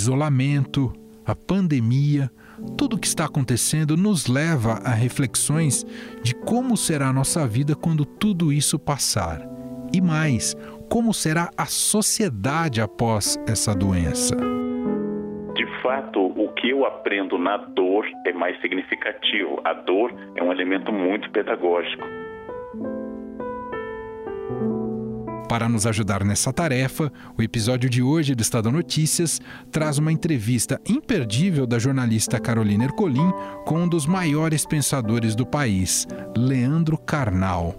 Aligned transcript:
isolamento, 0.00 0.92
a 1.26 1.34
pandemia, 1.34 2.30
tudo 2.76 2.96
o 2.96 2.98
que 2.98 3.06
está 3.06 3.26
acontecendo 3.26 3.96
nos 3.96 4.26
leva 4.26 4.80
a 4.84 4.90
reflexões 4.90 5.84
de 6.22 6.34
como 6.34 6.76
será 6.76 7.08
a 7.08 7.12
nossa 7.12 7.46
vida 7.46 7.74
quando 7.74 8.04
tudo 8.04 8.52
isso 8.52 8.78
passar. 8.78 9.40
E 9.92 10.00
mais, 10.00 10.54
como 10.88 11.12
será 11.12 11.50
a 11.56 11.66
sociedade 11.66 12.80
após 12.80 13.38
essa 13.46 13.74
doença. 13.74 14.36
De 15.54 15.66
fato, 15.82 16.20
o 16.20 16.48
que 16.54 16.70
eu 16.70 16.86
aprendo 16.86 17.38
na 17.38 17.56
dor 17.58 18.06
é 18.26 18.32
mais 18.32 18.58
significativo. 18.60 19.60
A 19.64 19.74
dor 19.74 20.12
é 20.36 20.42
um 20.42 20.50
elemento 20.50 20.92
muito 20.92 21.30
pedagógico. 21.30 22.19
Para 25.50 25.68
nos 25.68 25.84
ajudar 25.84 26.22
nessa 26.24 26.52
tarefa, 26.52 27.10
o 27.36 27.42
episódio 27.42 27.90
de 27.90 28.00
hoje 28.00 28.36
do 28.36 28.40
Estado 28.40 28.70
Notícias 28.70 29.40
traz 29.72 29.98
uma 29.98 30.12
entrevista 30.12 30.78
imperdível 30.88 31.66
da 31.66 31.76
jornalista 31.76 32.40
Carolina 32.40 32.84
Ercolim 32.84 33.32
com 33.66 33.80
um 33.80 33.88
dos 33.88 34.06
maiores 34.06 34.64
pensadores 34.64 35.34
do 35.34 35.44
país, 35.44 36.06
Leandro 36.38 36.96
Carnal. 36.96 37.74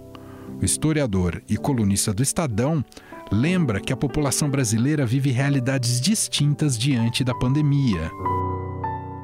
O 0.60 0.62
historiador 0.62 1.40
e 1.48 1.56
colunista 1.56 2.12
do 2.12 2.22
Estadão 2.22 2.84
lembra 3.32 3.80
que 3.80 3.90
a 3.90 3.96
população 3.96 4.50
brasileira 4.50 5.06
vive 5.06 5.30
realidades 5.30 5.98
distintas 5.98 6.78
diante 6.78 7.24
da 7.24 7.32
pandemia. 7.34 8.10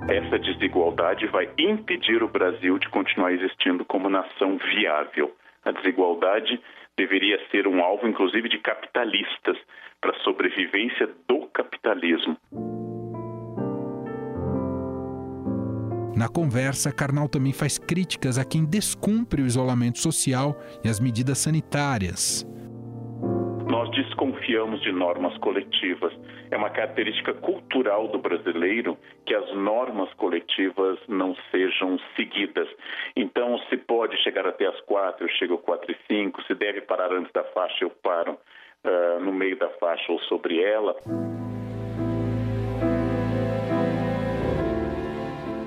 Essa 0.08 0.38
desigualdade 0.38 1.26
vai 1.26 1.50
impedir 1.58 2.22
o 2.22 2.28
Brasil 2.28 2.78
de 2.78 2.88
continuar 2.88 3.30
existindo 3.30 3.84
como 3.84 4.08
nação 4.08 4.56
viável. 4.56 5.36
A 5.66 5.70
desigualdade 5.70 6.58
deveria 6.98 7.38
ser 7.50 7.66
um 7.68 7.80
alvo, 7.80 8.06
inclusive, 8.06 8.48
de 8.48 8.58
capitalistas 8.58 9.56
para 10.00 10.10
a 10.10 10.20
sobrevivência 10.24 11.08
do 11.28 11.46
capitalismo. 11.46 12.36
Na 16.16 16.28
conversa, 16.28 16.92
Karnal 16.92 17.28
também 17.28 17.52
faz 17.52 17.78
críticas 17.78 18.38
a 18.38 18.44
quem 18.44 18.64
descumpre 18.64 19.40
o 19.40 19.46
isolamento 19.46 20.00
social 20.00 20.60
e 20.84 20.88
as 20.88 20.98
medidas 20.98 21.38
sanitárias. 21.38 22.44
Nós 23.78 23.90
desconfiamos 23.92 24.80
de 24.82 24.90
normas 24.90 25.38
coletivas. 25.38 26.12
É 26.50 26.56
uma 26.56 26.68
característica 26.68 27.32
cultural 27.32 28.08
do 28.08 28.18
brasileiro 28.18 28.98
que 29.24 29.32
as 29.32 29.54
normas 29.54 30.12
coletivas 30.14 30.98
não 31.06 31.36
sejam 31.52 31.96
seguidas. 32.16 32.68
Então, 33.14 33.56
se 33.70 33.76
pode 33.76 34.20
chegar 34.24 34.48
até 34.48 34.66
as 34.66 34.80
quatro, 34.80 35.24
eu 35.24 35.30
chego 35.30 35.58
quatro 35.58 35.92
e 35.92 35.96
cinco. 36.08 36.42
Se 36.42 36.56
deve 36.56 36.80
parar 36.80 37.12
antes 37.12 37.32
da 37.32 37.44
faixa, 37.44 37.84
eu 37.84 37.90
paro 37.90 38.32
uh, 38.32 39.20
no 39.20 39.32
meio 39.32 39.56
da 39.56 39.68
faixa 39.78 40.10
ou 40.10 40.18
sobre 40.22 40.60
ela. 40.60 40.96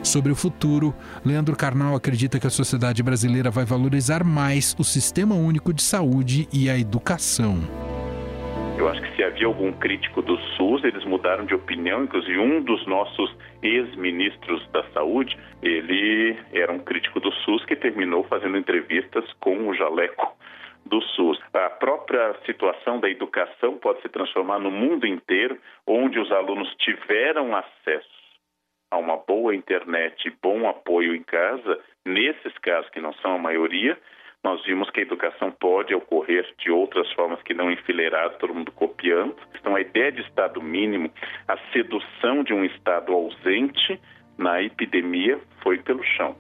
Sobre 0.04 0.34
o 0.34 0.36
futuro, 0.36 0.94
Leandro 1.24 1.56
Carnal 1.56 1.96
acredita 1.96 2.42
que 2.42 2.48
a 2.48 2.50
sociedade 2.50 3.02
brasileira 3.02 3.50
vai 3.50 3.64
valorizar 3.64 4.22
mais 4.22 4.76
o 4.78 4.84
sistema 4.84 5.34
único 5.34 5.74
de 5.74 5.82
saúde 5.82 6.50
e 6.52 6.70
a 6.70 6.78
educação. 6.78 7.62
Eu 8.82 8.90
acho 8.90 9.00
que 9.04 9.16
se 9.16 9.24
havia 9.24 9.46
algum 9.46 9.72
crítico 9.74 10.24
do 10.24 10.36
SUS, 10.58 10.84
eles 10.84 11.06
mudaram 11.06 11.46
de 11.46 11.54
opinião. 11.54 12.04
Inclusive, 12.04 12.40
um 12.40 12.64
dos 12.64 12.84
nossos 12.88 13.32
ex-ministros 13.62 14.68
da 14.72 14.84
Saúde, 14.86 15.38
ele 15.62 16.36
era 16.52 16.72
um 16.72 16.80
crítico 16.80 17.20
do 17.20 17.32
SUS 17.32 17.64
que 17.66 17.76
terminou 17.76 18.24
fazendo 18.24 18.58
entrevistas 18.58 19.24
com 19.34 19.68
o 19.68 19.76
jaleco 19.76 20.36
do 20.84 21.00
SUS. 21.00 21.40
A 21.54 21.70
própria 21.70 22.34
situação 22.44 23.00
da 23.00 23.08
educação 23.08 23.78
pode 23.78 24.02
se 24.02 24.10
transformar 24.10 24.58
no 24.58 24.72
mundo 24.72 25.06
inteiro, 25.06 25.60
onde 25.86 26.18
os 26.18 26.32
alunos 26.32 26.74
tiveram 26.80 27.56
acesso 27.56 28.10
a 28.90 28.98
uma 28.98 29.16
boa 29.16 29.54
internet 29.54 30.36
bom 30.42 30.68
apoio 30.68 31.14
em 31.14 31.22
casa, 31.22 31.80
nesses 32.04 32.58
casos 32.58 32.90
que 32.90 33.00
não 33.00 33.14
são 33.14 33.36
a 33.36 33.38
maioria, 33.38 33.96
nós 34.44 34.64
vimos 34.66 34.90
que 34.90 35.00
a 35.00 35.04
educação 35.04 35.52
pode 35.52 35.94
ocorrer 35.94 36.46
de 36.58 36.72
outras 36.72 37.12
formas 37.14 37.42
que 37.44 37.54
não 37.54 37.72
enfileirado, 37.72 38.38
todo 38.40 38.56
mundo 38.56 38.72
copiando. 38.72 39.36
Então, 39.60 39.76
a 39.76 39.82
ideia 39.82 40.12
de 40.12 40.22
Estado 40.22 40.62
mínimo, 40.62 41.12
a 41.48 41.58
sedução 41.72 42.44
de 42.44 42.54
um 42.54 42.66
Estado 42.66 43.14
ausente 43.14 44.00
na 44.38 44.62
epidemia 44.62 45.40
foi 45.62 45.78
pelo 45.78 46.04
chão. 46.04 46.36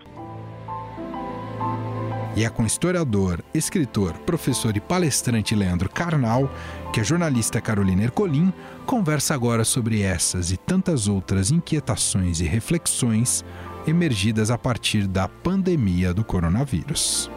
E 2.35 2.45
é 2.45 2.50
com 2.50 2.66
historiador, 2.66 3.44
escritor, 3.53 4.18
professor 4.19 4.75
e 4.75 4.79
palestrante 4.79 5.53
Leandro 5.53 5.89
Carnal 5.89 6.50
que 6.94 7.01
a 7.01 7.03
jornalista 7.03 7.59
Carolina 7.59 8.03
Ercolim 8.03 8.53
conversa 8.85 9.35
agora 9.35 9.66
sobre 9.66 10.01
essas 10.01 10.51
e 10.51 10.57
tantas 10.57 11.07
outras 11.09 11.51
inquietações 11.51 12.39
e 12.39 12.45
reflexões 12.45 13.45
emergidas 13.85 14.50
a 14.50 14.57
partir 14.57 15.07
da 15.07 15.28
pandemia 15.28 16.13
do 16.13 16.23
coronavírus. 16.23 17.29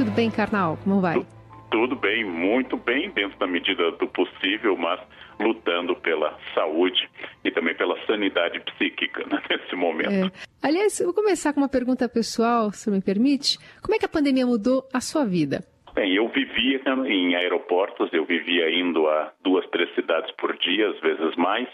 Tudo 0.00 0.12
bem, 0.12 0.30
Carnal? 0.30 0.78
Como 0.82 0.98
vai? 0.98 1.26
Tudo 1.70 1.94
bem, 1.94 2.24
muito 2.24 2.74
bem, 2.78 3.10
dentro 3.10 3.38
da 3.38 3.46
medida 3.46 3.90
do 3.92 4.08
possível, 4.08 4.74
mas 4.74 4.98
lutando 5.38 5.94
pela 5.94 6.38
saúde 6.54 7.06
e 7.44 7.50
também 7.50 7.74
pela 7.74 7.94
sanidade 8.06 8.60
psíquica 8.60 9.26
né, 9.26 9.42
nesse 9.50 9.76
momento. 9.76 10.32
É. 10.34 10.66
Aliás, 10.66 10.98
eu 11.00 11.04
vou 11.08 11.14
começar 11.14 11.52
com 11.52 11.60
uma 11.60 11.68
pergunta 11.68 12.08
pessoal, 12.08 12.72
se 12.72 12.90
me 12.90 13.02
permite. 13.02 13.58
Como 13.82 13.94
é 13.94 13.98
que 13.98 14.06
a 14.06 14.08
pandemia 14.08 14.46
mudou 14.46 14.88
a 14.90 15.02
sua 15.02 15.26
vida? 15.26 15.62
Bem, 15.94 16.14
eu 16.14 16.26
vivia 16.28 16.80
em 17.06 17.34
aeroportos, 17.34 18.10
eu 18.14 18.24
vivia 18.24 18.70
indo 18.70 19.06
a 19.06 19.30
duas, 19.44 19.68
três 19.68 19.94
cidades 19.94 20.34
por 20.36 20.56
dia, 20.56 20.88
às 20.88 21.00
vezes 21.00 21.36
mais. 21.36 21.68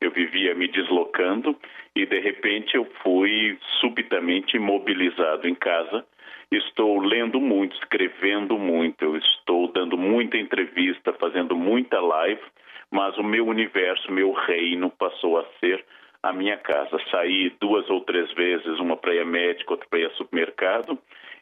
Eu 0.00 0.12
vivia 0.12 0.54
me 0.54 0.68
deslocando 0.68 1.56
e, 1.96 2.06
de 2.06 2.20
repente, 2.20 2.76
eu 2.76 2.86
fui 3.02 3.58
subitamente 3.80 4.56
imobilizado 4.56 5.48
em 5.48 5.54
casa 5.56 6.04
Estou 6.52 7.00
lendo 7.00 7.40
muito, 7.40 7.74
escrevendo 7.76 8.58
muito, 8.58 9.02
eu 9.02 9.16
estou 9.16 9.68
dando 9.68 9.96
muita 9.96 10.36
entrevista, 10.36 11.10
fazendo 11.14 11.56
muita 11.56 11.98
live, 11.98 12.42
mas 12.90 13.16
o 13.16 13.22
meu 13.22 13.46
universo, 13.46 14.12
meu 14.12 14.32
reino 14.32 14.90
passou 14.90 15.38
a 15.38 15.46
ser 15.58 15.82
a 16.22 16.30
minha 16.30 16.58
casa. 16.58 17.00
Saí 17.10 17.48
duas 17.58 17.88
ou 17.88 18.02
três 18.02 18.30
vezes, 18.34 18.78
uma 18.78 18.98
para 18.98 19.22
a 19.22 19.24
médico, 19.24 19.72
outra 19.72 19.88
para 19.88 20.00
ir 20.00 20.06
a 20.06 20.10
supermercado, 20.10 20.98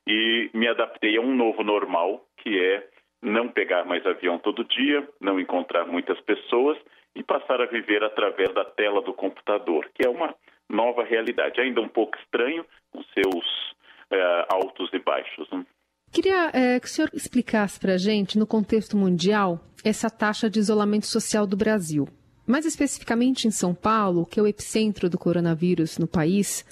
e 0.06 0.49
me 0.54 0.69
adaptei 0.69 1.16
a 1.16 1.20
um 1.20 1.34
novo 1.34 1.65
normal, 1.65 2.25
que 2.37 2.56
é 2.56 2.87
não 3.20 3.49
pegar 3.49 3.84
mais 3.84 4.06
avião 4.06 4.38
todo 4.38 4.65
dia, 4.65 5.09
não 5.20 5.41
encontrar 5.41 5.87
muitas 5.87 6.20
pessoas 6.20 6.78
e 7.16 7.25
passar 7.25 7.60
a 7.60 7.66
viver 7.66 8.04
através 8.04 8.54
da 8.54 8.65
tela 8.65 9.03
do 9.03 9.12
computador, 9.12 9.91
que 9.93 10.06
é 10.06 10.09
uma 10.09 10.32
nova 10.69 11.03
realidade. 11.03 11.60
Ainda 11.60 11.81
um 11.81 11.88
pouco 11.88 12.16
estranho, 12.16 12.65
com 12.93 13.03
seus 13.03 13.75
é, 14.12 14.47
altos 14.53 14.91
e 14.93 14.98
baixos. 14.98 15.48
Né? 15.53 15.65
Queria 16.12 16.50
é, 16.53 16.81
que 16.81 16.87
o 16.87 16.91
senhor 16.91 17.10
explicasse 17.12 17.78
para 17.78 17.94
a 17.94 17.98
gente, 17.98 18.38
no 18.38 18.47
contexto 18.47 18.97
mundial, 18.97 19.60
essa 19.84 20.10
taxa 20.10 20.50
de 20.50 20.59
isolamento 20.59 21.06
social 21.06 21.47
do 21.47 21.56
Brasil. 21.56 22.09
Mais 22.47 22.66
especificamente 22.66 23.47
em 23.47 23.50
São 23.50 23.75
Paulo, 23.75 24.26
que 24.26 24.41
é 24.41 24.43
o 24.43 24.47
epicentro 24.47 25.09
do 25.09 25.16
coronavírus 25.16 25.99
no 25.99 26.09
país, 26.09 26.65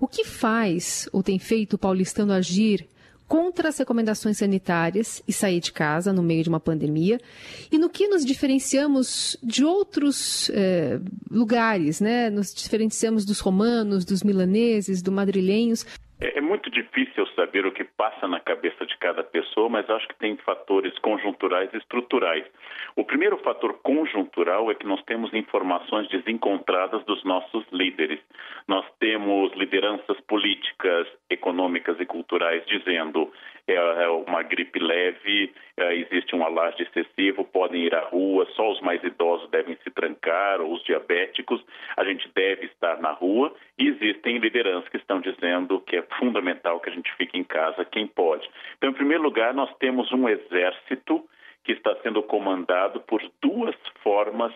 o 0.00 0.08
que 0.08 0.24
faz 0.24 1.08
ou 1.12 1.22
tem 1.22 1.38
feito 1.38 1.74
o 1.74 1.78
paulistano 1.78 2.32
agir 2.32 2.88
contra 3.28 3.68
as 3.68 3.78
recomendações 3.78 4.38
sanitárias 4.38 5.22
e 5.26 5.32
sair 5.32 5.60
de 5.60 5.72
casa 5.72 6.12
no 6.12 6.22
meio 6.22 6.44
de 6.44 6.48
uma 6.48 6.60
pandemia 6.60 7.20
e 7.70 7.78
no 7.78 7.90
que 7.90 8.06
nos 8.06 8.24
diferenciamos 8.24 9.36
de 9.42 9.64
outros 9.64 10.48
eh, 10.50 11.00
lugares, 11.30 12.00
né? 12.00 12.30
Nos 12.30 12.54
diferenciamos 12.54 13.24
dos 13.24 13.40
romanos, 13.40 14.04
dos 14.04 14.22
milaneses, 14.22 15.02
dos 15.02 15.12
madrilenhos. 15.12 15.84
É, 16.18 16.38
é, 16.38 16.40
muito 16.40 16.70
difícil 16.70 17.26
saber 17.34 17.66
o 17.66 17.72
que 17.72 17.84
passa 17.84 18.26
na 18.26 18.40
cabeça 18.40 18.86
de 18.86 18.96
cada 18.98 19.22
pessoa, 19.22 19.68
mas 19.68 19.88
acho 19.90 20.08
que 20.08 20.18
tem 20.18 20.36
fatores 20.38 20.98
conjunturais 21.00 21.68
e 21.74 21.76
estruturais. 21.76 22.44
O 22.96 23.04
primeiro 23.04 23.36
fator 23.38 23.74
conjuntural 23.82 24.70
é 24.70 24.74
que 24.74 24.86
nós 24.86 25.02
temos 25.04 25.32
informações 25.34 26.08
desencontradas 26.08 27.04
dos 27.04 27.22
nossos 27.24 27.64
líderes. 27.70 28.20
Nós 28.66 28.86
temos 28.98 29.52
lideranças 29.54 30.18
políticas, 30.22 31.06
econômicas 31.28 32.00
e 32.00 32.06
culturais 32.06 32.64
dizendo 32.66 33.30
é, 33.66 33.74
é 33.74 34.08
uma 34.08 34.42
gripe 34.42 34.78
leve, 34.78 35.52
é, 35.76 35.94
existe 35.96 36.34
um 36.34 36.44
alarde 36.44 36.82
excessivo, 36.82 37.44
podem 37.44 37.82
ir 37.82 37.94
à 37.94 38.00
rua, 38.00 38.46
só 38.54 38.70
os 38.70 38.80
mais 38.80 39.02
idosos 39.02 39.50
devem 39.50 39.76
se 39.82 39.90
trancar, 39.90 40.60
ou 40.60 40.72
os 40.72 40.82
diabéticos, 40.84 41.64
a 41.96 42.04
gente 42.04 42.28
deve 42.34 42.66
estar 42.66 43.00
na 43.00 43.12
rua, 43.12 43.54
e 43.78 43.88
existem 43.88 44.38
lideranças 44.38 44.88
que 44.88 44.96
estão 44.96 45.20
dizendo 45.20 45.80
que 45.80 45.96
é 45.96 46.02
fundamental 46.18 46.80
que 46.80 46.90
a 46.90 46.92
gente 46.92 47.12
fique 47.16 47.38
em 47.38 47.44
casa, 47.44 47.84
quem 47.84 48.06
pode. 48.06 48.48
Então, 48.76 48.90
em 48.90 48.94
primeiro 48.94 49.22
lugar, 49.22 49.52
nós 49.52 49.74
temos 49.78 50.10
um 50.12 50.28
exército 50.28 51.24
que 51.64 51.72
está 51.72 51.96
sendo 52.02 52.22
comandado 52.22 53.00
por 53.00 53.20
duas 53.42 53.74
formas 54.02 54.52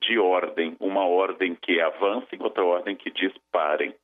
de 0.00 0.18
ordem, 0.18 0.76
uma 0.80 1.04
ordem 1.04 1.54
que 1.54 1.80
avance 1.80 2.28
e 2.32 2.42
outra 2.42 2.64
ordem 2.64 2.96
que 2.96 3.10
diz 3.10 3.32
parem. 3.50 3.94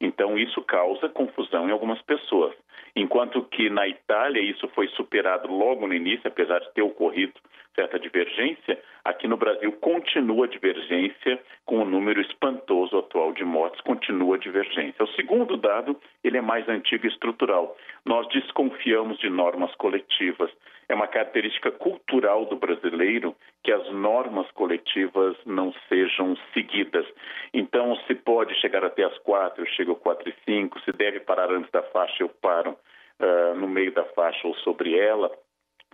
Então, 0.00 0.38
isso 0.38 0.62
causa 0.62 1.08
confusão 1.08 1.68
em 1.68 1.72
algumas 1.72 2.00
pessoas. 2.02 2.54
Enquanto 2.96 3.42
que 3.42 3.68
na 3.70 3.86
Itália 3.86 4.40
isso 4.40 4.66
foi 4.68 4.88
superado 4.88 5.52
logo 5.52 5.86
no 5.86 5.94
início, 5.94 6.26
apesar 6.26 6.58
de 6.60 6.72
ter 6.72 6.82
ocorrido 6.82 7.34
certa 7.74 7.98
divergência, 7.98 8.78
aqui 9.04 9.28
no 9.28 9.36
Brasil 9.36 9.72
continua 9.72 10.46
a 10.46 10.48
divergência 10.48 11.40
com 11.64 11.78
o 11.78 11.84
número 11.84 12.20
espantoso 12.20 12.98
atual 12.98 13.32
de 13.32 13.44
mortes, 13.44 13.80
continua 13.82 14.36
a 14.36 14.38
divergência. 14.38 15.04
O 15.04 15.12
segundo 15.12 15.56
dado, 15.56 15.96
ele 16.24 16.36
é 16.36 16.40
mais 16.40 16.68
antigo 16.68 17.06
e 17.06 17.08
estrutural. 17.08 17.76
Nós 18.04 18.28
desconfiamos 18.28 19.18
de 19.18 19.30
normas 19.30 19.74
coletivas. 19.76 20.50
É 20.90 20.94
uma 20.94 21.06
característica 21.06 21.70
cultural 21.70 22.46
do 22.46 22.56
brasileiro 22.56 23.36
que 23.62 23.70
as 23.70 23.88
normas 23.92 24.50
coletivas 24.50 25.36
não 25.46 25.72
sejam 25.88 26.36
seguidas. 26.52 27.06
Então, 27.54 27.94
se 28.08 28.14
pode 28.16 28.60
chegar 28.60 28.84
até 28.84 29.04
as 29.04 29.16
quatro, 29.18 29.62
eu 29.62 29.66
chego 29.68 29.94
quatro 29.94 30.28
e 30.28 30.34
cinco. 30.44 30.80
Se 30.80 30.90
deve 30.90 31.20
parar 31.20 31.48
antes 31.52 31.70
da 31.70 31.80
faixa, 31.84 32.24
eu 32.24 32.28
paro 32.28 32.72
uh, 32.72 33.54
no 33.54 33.68
meio 33.68 33.92
da 33.92 34.02
faixa 34.06 34.48
ou 34.48 34.54
sobre 34.56 34.98
ela 34.98 35.30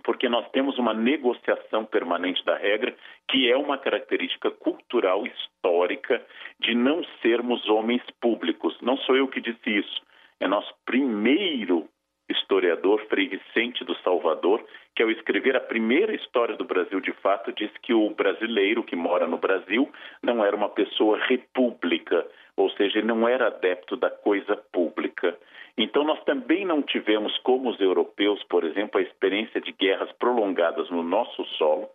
porque 0.03 0.29
nós 0.29 0.49
temos 0.51 0.79
uma 0.79 0.93
negociação 0.93 1.83
permanente 1.83 2.43
da 2.45 2.55
regra, 2.55 2.95
que 3.27 3.51
é 3.51 3.57
uma 3.57 3.77
característica 3.77 4.49
cultural 4.49 5.27
histórica 5.27 6.25
de 6.61 6.73
não 6.73 7.03
sermos 7.21 7.67
homens 7.67 8.01
públicos. 8.21 8.77
Não 8.81 8.95
sou 8.99 9.17
eu 9.17 9.27
que 9.27 9.41
disse 9.41 9.69
isso, 9.69 10.01
é 10.39 10.47
nosso 10.47 10.73
primeiro 10.85 11.89
historiador, 12.29 13.05
Frei 13.07 13.27
Vicente 13.27 13.83
do 13.83 13.95
Salvador, 13.97 14.63
que 14.95 15.03
ao 15.03 15.11
escrever 15.11 15.55
a 15.55 15.61
primeira 15.61 16.13
história 16.15 16.55
do 16.55 16.65
Brasil 16.65 16.99
de 16.99 17.11
fato, 17.13 17.51
disse 17.53 17.79
que 17.81 17.93
o 17.93 18.09
brasileiro 18.09 18.83
que 18.83 18.95
mora 18.95 19.27
no 19.27 19.37
Brasil 19.37 19.89
não 20.21 20.43
era 20.43 20.55
uma 20.55 20.69
pessoa 20.69 21.17
república, 21.17 22.25
ou 22.55 22.69
seja, 22.71 23.01
não 23.01 23.27
era 23.27 23.47
adepto 23.47 23.95
da 23.95 24.09
coisa 24.09 24.55
pública. 24.71 25.37
Então, 25.77 26.03
nós 26.03 26.21
também 26.23 26.65
não 26.65 26.81
tivemos, 26.81 27.37
como 27.39 27.69
os 27.69 27.79
europeus, 27.79 28.43
por 28.45 28.63
exemplo, 28.63 28.99
a 28.99 29.03
experiência 29.03 29.61
de 29.61 29.71
guerras 29.71 30.11
prolongadas 30.13 30.89
no 30.89 31.03
nosso 31.03 31.45
solo, 31.57 31.87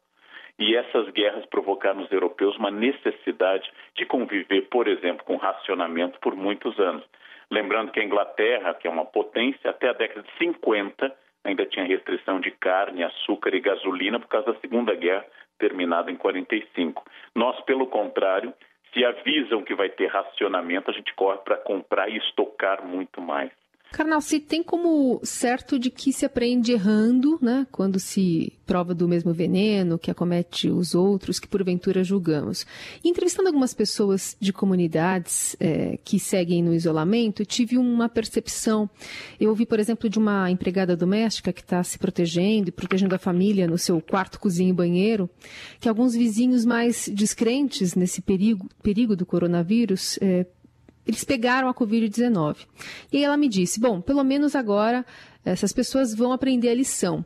e 0.59 0.77
essas 0.77 1.09
guerras 1.11 1.45
provocaram 1.47 2.01
nos 2.01 2.13
europeus 2.13 2.57
uma 2.57 2.71
necessidade 2.71 3.69
de 3.97 4.07
conviver, 4.07 4.69
por 4.69 4.87
exemplo, 4.87 5.25
com 5.25 5.37
racionamento 5.37 6.21
por 6.21 6.37
muitos 6.37 6.79
anos. 6.79 7.05
Lembrando 7.53 7.93
que 7.93 8.01
a 8.01 8.05
Inglaterra, 8.05 8.73
que 8.73 8.87
é 8.87 8.91
uma 8.91 9.05
potência, 9.05 9.69
até 9.69 9.91
a 9.91 9.93
década 9.93 10.23
de 10.23 10.39
50 10.39 11.15
ainda 11.45 11.67
tinha 11.67 11.85
restrição 11.85 12.41
de 12.41 12.51
carne, 12.53 13.05
açúcar 13.05 13.55
e 13.55 13.61
gasolina 13.61 14.19
por 14.19 14.27
causa 14.29 14.55
da 14.55 14.61
Segunda 14.61 14.95
Guerra, 14.95 15.27
terminada 15.59 16.11
em 16.11 16.17
45. 16.17 17.05
Nós, 17.35 17.61
pelo 17.67 17.87
contrário, 17.89 18.55
se 18.95 19.05
avisam 19.05 19.63
que 19.63 19.75
vai 19.75 19.91
ter 19.91 20.07
racionamento, 20.07 20.91
a 20.91 20.95
gente 20.95 21.13
corre 21.13 21.41
para 21.45 21.59
comprar 21.59 22.09
e 22.09 22.17
estocar 22.17 22.83
muito 22.87 23.21
mais. 23.21 23.51
Carnal, 23.93 24.23
se 24.23 24.41
tem 24.41 24.63
como 24.63 25.21
certo 25.23 25.79
de 25.79 25.91
que 25.91 26.15
se 26.15 26.25
aprende 26.25 26.73
errando, 26.73 27.39
né? 27.43 27.67
Quando 27.71 28.01
se 28.01 28.51
prova 28.65 28.95
do 28.95 29.07
mesmo 29.07 29.35
veneno 29.35 29.99
que 29.99 30.11
acomete 30.11 30.71
os 30.71 30.95
outros, 30.95 31.39
que 31.39 31.47
porventura 31.47 32.03
julgamos. 32.03 32.65
E, 33.05 33.09
entrevistando 33.11 33.49
algumas 33.49 33.75
pessoas 33.75 34.35
de 34.41 34.51
comunidades 34.51 35.55
é, 35.61 35.99
que 36.03 36.19
seguem 36.19 36.63
no 36.63 36.73
isolamento, 36.73 37.45
tive 37.45 37.77
uma 37.77 38.09
percepção. 38.09 38.89
Eu 39.39 39.51
ouvi, 39.51 39.67
por 39.67 39.79
exemplo, 39.79 40.09
de 40.09 40.19
uma 40.19 40.51
empregada 40.51 40.97
doméstica 40.97 41.53
que 41.53 41.61
está 41.61 41.85
se 41.85 41.99
protegendo 41.99 42.71
e 42.71 42.73
protegendo 42.73 43.15
a 43.15 43.19
família 43.19 43.69
no 43.69 43.77
seu 43.77 44.01
quarto, 44.01 44.41
cozinha 44.41 44.71
e 44.71 44.73
banheiro, 44.73 45.29
que 45.79 45.89
alguns 45.89 46.15
vizinhos 46.15 46.65
mais 46.65 47.11
descrentes 47.13 47.95
nesse 47.95 48.23
perigo, 48.23 48.67
perigo 48.83 49.15
do 49.15 49.27
coronavírus 49.27 50.19
é, 50.23 50.47
eles 51.07 51.25
pegaram 51.25 51.69
a 51.69 51.75
Covid-19. 51.75 52.67
E 53.13 53.19
aí 53.19 53.25
ela 53.25 53.37
me 53.37 53.49
disse: 53.49 53.81
bom, 53.81 54.01
pelo 54.01 54.23
menos 54.25 54.55
agora 54.55 55.05
essas 55.45 55.73
pessoas 55.73 56.15
vão 56.15 56.33
aprender 56.33 56.69
a 56.69 56.75
lição. 56.75 57.25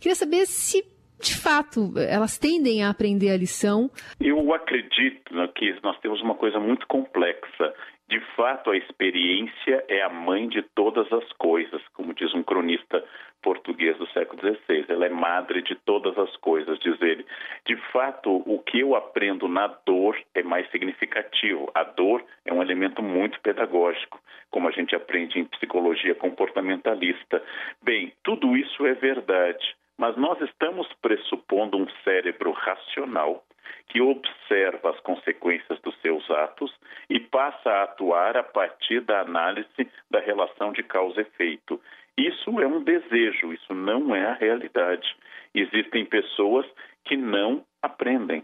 Queria 0.00 0.14
saber 0.14 0.46
se 0.46 0.84
de 1.20 1.34
fato, 1.34 1.92
elas 1.98 2.38
tendem 2.38 2.84
a 2.84 2.90
aprender 2.90 3.30
a 3.30 3.36
lição? 3.36 3.90
Eu 4.20 4.54
acredito 4.54 5.20
que 5.54 5.82
nós 5.82 5.98
temos 5.98 6.22
uma 6.22 6.36
coisa 6.36 6.60
muito 6.60 6.86
complexa. 6.86 7.74
De 8.08 8.20
fato, 8.34 8.70
a 8.70 8.76
experiência 8.76 9.84
é 9.86 10.02
a 10.02 10.08
mãe 10.08 10.48
de 10.48 10.62
todas 10.62 11.12
as 11.12 11.30
coisas, 11.34 11.82
como 11.88 12.14
diz 12.14 12.32
um 12.32 12.42
cronista 12.42 13.04
português 13.42 13.98
do 13.98 14.06
século 14.08 14.40
XVI. 14.40 14.86
Ela 14.88 15.06
é 15.06 15.10
madre 15.10 15.60
de 15.60 15.74
todas 15.74 16.16
as 16.16 16.34
coisas, 16.36 16.78
diz 16.78 17.00
ele. 17.02 17.26
De 17.66 17.76
fato, 17.92 18.42
o 18.46 18.60
que 18.60 18.80
eu 18.80 18.96
aprendo 18.96 19.46
na 19.46 19.66
dor 19.84 20.18
é 20.34 20.42
mais 20.42 20.70
significativo. 20.70 21.70
A 21.74 21.84
dor 21.84 22.24
é 22.46 22.52
um 22.52 22.62
elemento 22.62 23.02
muito 23.02 23.38
pedagógico, 23.42 24.18
como 24.50 24.68
a 24.68 24.72
gente 24.72 24.96
aprende 24.96 25.38
em 25.38 25.44
psicologia 25.44 26.14
comportamentalista. 26.14 27.42
Bem, 27.82 28.14
tudo 28.24 28.56
isso 28.56 28.86
é 28.86 28.94
verdade, 28.94 29.76
mas 29.98 30.16
nós 30.16 30.40
estamos 30.40 30.90
pressupondo 31.02 31.76
um 31.76 31.86
cérebro 32.04 32.52
racional 32.52 33.44
que 33.88 34.00
observa 34.00 34.90
as 34.90 35.00
consequências 35.00 35.80
dos 35.80 35.96
seus 36.00 36.28
atos 36.30 36.72
e 37.08 37.20
passa 37.20 37.70
a 37.70 37.82
atuar 37.84 38.36
a 38.36 38.42
partir 38.42 39.00
da 39.00 39.20
análise 39.20 39.90
da 40.10 40.20
relação 40.20 40.72
de 40.72 40.82
causa-efeito. 40.82 41.80
Isso 42.16 42.60
é 42.60 42.66
um 42.66 42.82
desejo, 42.82 43.52
isso 43.52 43.74
não 43.74 44.14
é 44.14 44.26
a 44.26 44.34
realidade. 44.34 45.08
Existem 45.54 46.04
pessoas 46.04 46.66
que 47.04 47.16
não 47.16 47.64
aprendem. 47.82 48.42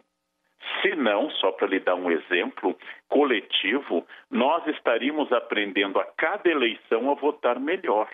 Se 0.80 0.94
não, 0.94 1.30
só 1.30 1.52
para 1.52 1.66
lhe 1.66 1.80
dar 1.80 1.94
um 1.94 2.10
exemplo 2.10 2.76
coletivo, 3.08 4.06
nós 4.30 4.66
estaríamos 4.68 5.30
aprendendo 5.32 5.98
a 5.98 6.04
cada 6.16 6.48
eleição 6.48 7.10
a 7.10 7.14
votar 7.14 7.60
melhor. 7.60 8.08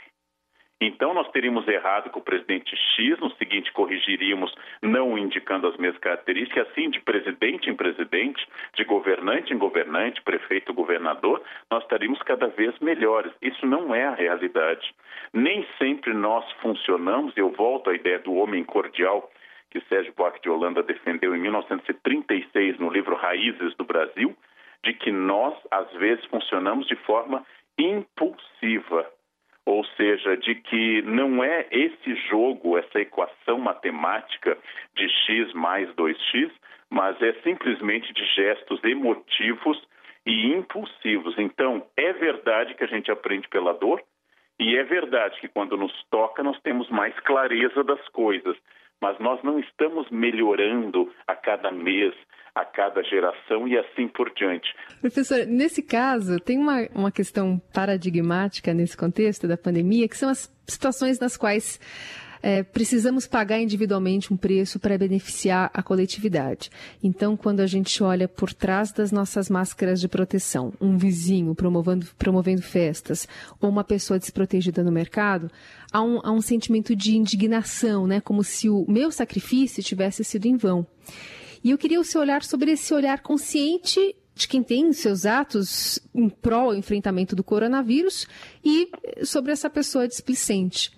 Então, 0.82 1.12
nós 1.12 1.30
teríamos 1.30 1.68
errado 1.68 2.08
com 2.08 2.20
o 2.20 2.22
presidente 2.22 2.74
X, 2.96 3.18
no 3.18 3.30
seguinte, 3.36 3.70
corrigiríamos 3.72 4.50
não 4.80 5.18
indicando 5.18 5.66
as 5.66 5.76
mesmas 5.76 6.00
características, 6.00 6.68
assim, 6.68 6.88
de 6.88 6.98
presidente 7.00 7.68
em 7.68 7.76
presidente, 7.76 8.46
de 8.74 8.84
governante 8.84 9.52
em 9.52 9.58
governante, 9.58 10.22
prefeito, 10.22 10.72
governador, 10.72 11.42
nós 11.70 11.82
estaríamos 11.82 12.22
cada 12.22 12.46
vez 12.46 12.78
melhores. 12.78 13.30
Isso 13.42 13.66
não 13.66 13.94
é 13.94 14.06
a 14.06 14.14
realidade. 14.14 14.94
Nem 15.34 15.66
sempre 15.76 16.14
nós 16.14 16.50
funcionamos, 16.62 17.36
eu 17.36 17.50
volto 17.50 17.90
à 17.90 17.94
ideia 17.94 18.18
do 18.18 18.32
homem 18.34 18.64
cordial, 18.64 19.30
que 19.70 19.80
Sérgio 19.82 20.14
Buarque 20.16 20.40
de 20.40 20.48
Holanda 20.48 20.82
defendeu 20.82 21.36
em 21.36 21.40
1936 21.40 22.78
no 22.78 22.88
livro 22.88 23.16
Raízes 23.16 23.74
do 23.76 23.84
Brasil, 23.84 24.34
de 24.82 24.94
que 24.94 25.12
nós, 25.12 25.54
às 25.70 25.92
vezes, 25.92 26.24
funcionamos 26.24 26.86
de 26.86 26.96
forma 26.96 27.44
impulsiva 27.78 29.06
ou 29.66 29.84
seja, 29.96 30.36
de 30.36 30.54
que 30.54 31.02
não 31.02 31.44
é 31.44 31.66
esse 31.70 32.14
jogo, 32.28 32.78
essa 32.78 33.00
equação 33.00 33.58
matemática 33.58 34.56
de 34.94 35.08
x 35.08 35.52
mais 35.52 35.88
2x, 35.94 36.50
mas 36.88 37.20
é 37.22 37.32
simplesmente 37.42 38.12
de 38.12 38.24
gestos 38.34 38.82
emotivos 38.82 39.80
e 40.26 40.52
impulsivos. 40.52 41.38
Então, 41.38 41.86
é 41.96 42.12
verdade 42.12 42.74
que 42.74 42.84
a 42.84 42.88
gente 42.88 43.10
aprende 43.10 43.48
pela 43.48 43.72
dor, 43.72 44.02
e 44.58 44.76
é 44.76 44.82
verdade 44.82 45.40
que 45.40 45.48
quando 45.48 45.76
nos 45.76 45.92
toca 46.10 46.42
nós 46.42 46.60
temos 46.60 46.88
mais 46.90 47.18
clareza 47.20 47.82
das 47.82 48.06
coisas, 48.08 48.56
mas 49.00 49.18
nós 49.18 49.42
não 49.42 49.58
estamos 49.58 50.10
melhorando 50.10 51.10
a 51.26 51.34
cada 51.34 51.70
mês, 51.70 52.14
a 52.54 52.64
cada 52.64 53.02
geração 53.02 53.66
e 53.66 53.76
assim 53.78 54.08
por 54.08 54.32
diante. 54.34 54.74
Professor, 55.00 55.46
nesse 55.46 55.82
caso, 55.82 56.38
tem 56.40 56.58
uma, 56.58 56.88
uma 56.94 57.12
questão 57.12 57.60
paradigmática 57.72 58.74
nesse 58.74 58.96
contexto 58.96 59.46
da 59.46 59.56
pandemia, 59.56 60.08
que 60.08 60.16
são 60.16 60.28
as 60.28 60.52
situações 60.66 61.18
nas 61.18 61.36
quais 61.36 61.80
é, 62.42 62.62
precisamos 62.62 63.26
pagar 63.26 63.60
individualmente 63.60 64.32
um 64.32 64.36
preço 64.36 64.78
para 64.78 64.96
beneficiar 64.96 65.70
a 65.74 65.82
coletividade. 65.82 66.70
Então, 67.02 67.36
quando 67.36 67.60
a 67.60 67.66
gente 67.66 68.02
olha 68.02 68.26
por 68.26 68.52
trás 68.52 68.92
das 68.92 69.12
nossas 69.12 69.50
máscaras 69.50 70.00
de 70.00 70.08
proteção, 70.08 70.72
um 70.80 70.96
vizinho 70.96 71.54
promovendo, 71.54 72.06
promovendo 72.18 72.62
festas 72.62 73.28
ou 73.60 73.68
uma 73.68 73.84
pessoa 73.84 74.18
desprotegida 74.18 74.82
no 74.82 74.90
mercado, 74.90 75.50
há 75.92 76.02
um, 76.02 76.20
há 76.22 76.32
um 76.32 76.40
sentimento 76.40 76.96
de 76.96 77.16
indignação, 77.16 78.06
né? 78.06 78.20
como 78.20 78.42
se 78.42 78.68
o 78.68 78.84
meu 78.88 79.10
sacrifício 79.10 79.82
tivesse 79.82 80.24
sido 80.24 80.46
em 80.46 80.56
vão. 80.56 80.86
E 81.62 81.70
eu 81.70 81.78
queria 81.78 82.00
o 82.00 82.04
seu 82.04 82.20
olhar 82.20 82.42
sobre 82.42 82.72
esse 82.72 82.92
olhar 82.94 83.20
consciente 83.22 84.14
de 84.34 84.48
quem 84.48 84.62
tem 84.62 84.92
seus 84.92 85.26
atos 85.26 85.98
em 86.14 86.28
prol 86.28 86.70
do 86.70 86.78
enfrentamento 86.78 87.36
do 87.36 87.44
coronavírus 87.44 88.26
e 88.64 88.88
sobre 89.24 89.52
essa 89.52 89.68
pessoa 89.68 90.08
displicente. 90.08 90.90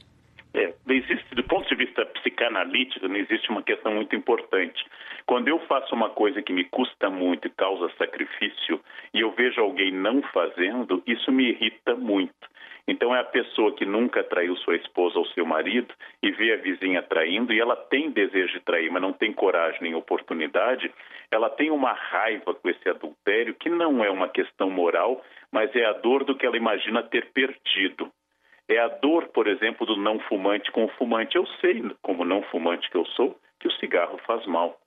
É, 0.55 0.73
existe, 0.89 1.35
do 1.35 1.43
ponto 1.45 1.69
de 1.69 1.75
vista 1.75 2.05
psicanalítico, 2.07 3.09
não 3.09 3.17
existe 3.17 3.51
uma 3.51 3.63
questão 3.63 3.95
muito 3.95 4.15
importante. 4.15 4.85
Quando 5.27 5.49
eu 5.49 5.59
faço 5.67 5.95
uma 5.95 6.11
coisa 6.11 6.43
que 6.43 6.53
me 6.53 6.65
custa 6.65 7.09
muito 7.09 7.47
e 7.49 7.51
causa 7.51 7.91
sacrifício, 7.97 8.81
e 9.15 9.21
eu 9.21 9.33
vejo 9.33 9.61
alguém 9.61 9.93
não 9.93 10.23
fazendo, 10.33 11.03
isso 11.07 11.33
me 11.33 11.51
irrita 11.51 11.95
muito. 11.95 12.52
Então 12.87 13.15
é 13.15 13.21
a 13.21 13.25
pessoa 13.25 13.73
que 13.75 13.85
nunca 13.85 14.25
traiu 14.25 14.57
sua 14.57 14.75
esposa 14.75 15.19
ou 15.19 15.27
seu 15.27 15.47
marido 15.47 15.95
e 16.23 16.33
vê 16.33 16.53
a 16.53 16.57
vizinha 16.57 17.03
traindo 17.03 17.53
e 17.53 17.61
ela 17.61 17.77
tem 17.77 18.11
desejo 18.11 18.55
de 18.55 18.61
trair, 18.61 18.91
mas 18.91 19.01
não 19.01 19.13
tem 19.13 19.33
coragem 19.33 19.83
nem 19.83 19.95
oportunidade, 19.95 20.93
ela 21.31 21.49
tem 21.49 21.71
uma 21.71 21.93
raiva 21.93 22.55
com 22.55 22.69
esse 22.69 22.89
adultério 22.89 23.55
que 23.55 23.71
não 23.71 24.05
é 24.05 24.11
uma 24.11 24.29
questão 24.29 24.69
moral, 24.69 25.25
mas 25.53 25.75
é 25.77 25.85
a 25.85 25.93
dor 25.93 26.25
do 26.25 26.37
que 26.37 26.45
ela 26.45 26.57
imagina 26.57 27.03
ter 27.05 27.27
perdido. 27.33 28.11
É 28.69 28.79
a 28.79 28.89
dor, 28.89 29.29
por 29.29 29.47
exemplo, 29.47 29.87
do 29.87 29.97
não 29.97 30.19
fumante 30.21 30.71
com 30.73 30.85
o 30.85 30.89
fumante. 30.91 31.37
Eu 31.37 31.47
sei, 31.61 31.83
como 32.01 32.25
não 32.25 32.43
fumante 32.45 32.91
que 32.91 32.97
eu 32.97 33.05
sou, 33.07 33.37
que 33.61 33.69
o 33.69 33.73
cigarro 33.73 34.19
faz 34.27 34.45
mal. 34.47 34.79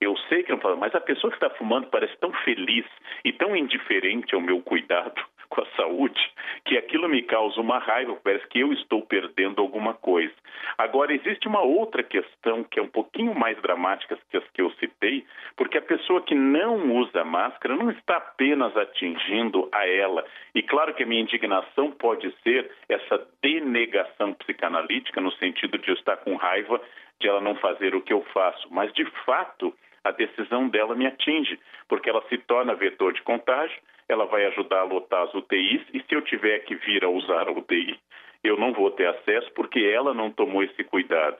Eu 0.00 0.16
sei 0.28 0.42
que 0.42 0.52
não 0.52 0.60
faz, 0.60 0.78
mas 0.78 0.94
a 0.94 1.00
pessoa 1.00 1.30
que 1.30 1.36
está 1.36 1.50
fumando 1.56 1.86
parece 1.88 2.16
tão 2.18 2.32
feliz 2.44 2.84
e 3.24 3.32
tão 3.32 3.56
indiferente 3.56 4.34
ao 4.34 4.40
meu 4.40 4.60
cuidado 4.60 5.14
com 5.54 5.62
a 5.62 5.66
saúde, 5.76 6.20
que 6.64 6.76
aquilo 6.76 7.08
me 7.08 7.22
causa 7.22 7.60
uma 7.60 7.78
raiva, 7.78 8.18
parece 8.22 8.46
que 8.48 8.58
eu 8.58 8.72
estou 8.72 9.02
perdendo 9.02 9.60
alguma 9.60 9.94
coisa. 9.94 10.34
Agora, 10.76 11.14
existe 11.14 11.46
uma 11.46 11.62
outra 11.62 12.02
questão 12.02 12.64
que 12.64 12.80
é 12.80 12.82
um 12.82 12.88
pouquinho 12.88 13.34
mais 13.34 13.56
dramática 13.62 14.18
que 14.30 14.36
as 14.36 14.44
que 14.50 14.60
eu 14.60 14.70
citei, 14.72 15.24
porque 15.56 15.78
a 15.78 15.82
pessoa 15.82 16.22
que 16.22 16.34
não 16.34 16.96
usa 16.96 17.24
máscara 17.24 17.76
não 17.76 17.90
está 17.90 18.16
apenas 18.16 18.76
atingindo 18.76 19.68
a 19.72 19.86
ela. 19.86 20.24
E 20.54 20.62
claro 20.62 20.92
que 20.94 21.04
a 21.04 21.06
minha 21.06 21.22
indignação 21.22 21.92
pode 21.92 22.34
ser 22.42 22.70
essa 22.88 23.24
denegação 23.40 24.34
psicanalítica, 24.34 25.20
no 25.20 25.32
sentido 25.32 25.78
de 25.78 25.88
eu 25.88 25.94
estar 25.94 26.16
com 26.18 26.34
raiva 26.34 26.80
de 27.20 27.28
ela 27.28 27.40
não 27.40 27.54
fazer 27.56 27.94
o 27.94 28.02
que 28.02 28.12
eu 28.12 28.22
faço, 28.32 28.66
mas 28.70 28.92
de 28.92 29.04
fato 29.24 29.72
a 30.02 30.10
decisão 30.10 30.68
dela 30.68 30.94
me 30.94 31.06
atinge, 31.06 31.58
porque 31.88 32.10
ela 32.10 32.22
se 32.28 32.36
torna 32.38 32.74
vetor 32.74 33.12
de 33.12 33.22
contágio, 33.22 33.80
ela 34.08 34.26
vai 34.26 34.44
ajudar 34.46 34.80
a 34.80 34.84
lotar 34.84 35.22
as 35.22 35.34
UTIs 35.34 35.82
e 35.92 36.00
se 36.00 36.14
eu 36.14 36.22
tiver 36.22 36.60
que 36.60 36.74
vir 36.74 37.04
a 37.04 37.08
usar 37.08 37.48
a 37.48 37.52
UTI, 37.52 37.98
eu 38.42 38.58
não 38.58 38.72
vou 38.72 38.90
ter 38.90 39.06
acesso 39.06 39.50
porque 39.54 39.80
ela 39.80 40.12
não 40.12 40.30
tomou 40.30 40.62
esse 40.62 40.84
cuidado. 40.84 41.38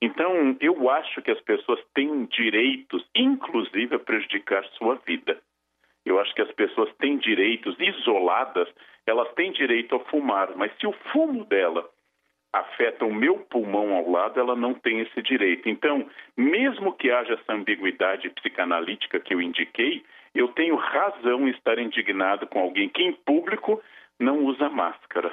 Então, 0.00 0.56
eu 0.60 0.88
acho 0.90 1.20
que 1.20 1.30
as 1.30 1.40
pessoas 1.42 1.80
têm 1.94 2.24
direitos, 2.24 3.04
inclusive 3.14 3.94
a 3.94 3.98
prejudicar 3.98 4.64
sua 4.78 4.94
vida. 5.06 5.38
Eu 6.04 6.18
acho 6.18 6.34
que 6.34 6.42
as 6.42 6.52
pessoas 6.52 6.90
têm 6.96 7.18
direitos 7.18 7.76
isoladas, 7.78 8.68
elas 9.06 9.30
têm 9.34 9.52
direito 9.52 9.94
a 9.96 10.00
fumar, 10.00 10.56
mas 10.56 10.72
se 10.78 10.86
o 10.86 10.92
fumo 11.12 11.44
dela 11.44 11.86
afeta 12.52 13.04
o 13.04 13.12
meu 13.12 13.38
pulmão 13.50 13.92
ao 13.92 14.10
lado, 14.10 14.40
ela 14.40 14.56
não 14.56 14.72
tem 14.72 15.00
esse 15.00 15.20
direito. 15.20 15.68
Então, 15.68 16.08
mesmo 16.36 16.92
que 16.92 17.10
haja 17.10 17.34
essa 17.34 17.52
ambiguidade 17.52 18.30
psicanalítica 18.30 19.20
que 19.20 19.34
eu 19.34 19.42
indiquei, 19.42 20.02
eu 20.38 20.48
tenho 20.48 20.76
razão 20.76 21.46
em 21.46 21.50
estar 21.50 21.78
indignado 21.78 22.46
com 22.46 22.60
alguém 22.60 22.88
que 22.88 23.02
em 23.02 23.12
público 23.12 23.82
não 24.18 24.44
usa 24.44 24.68
máscara 24.68 25.32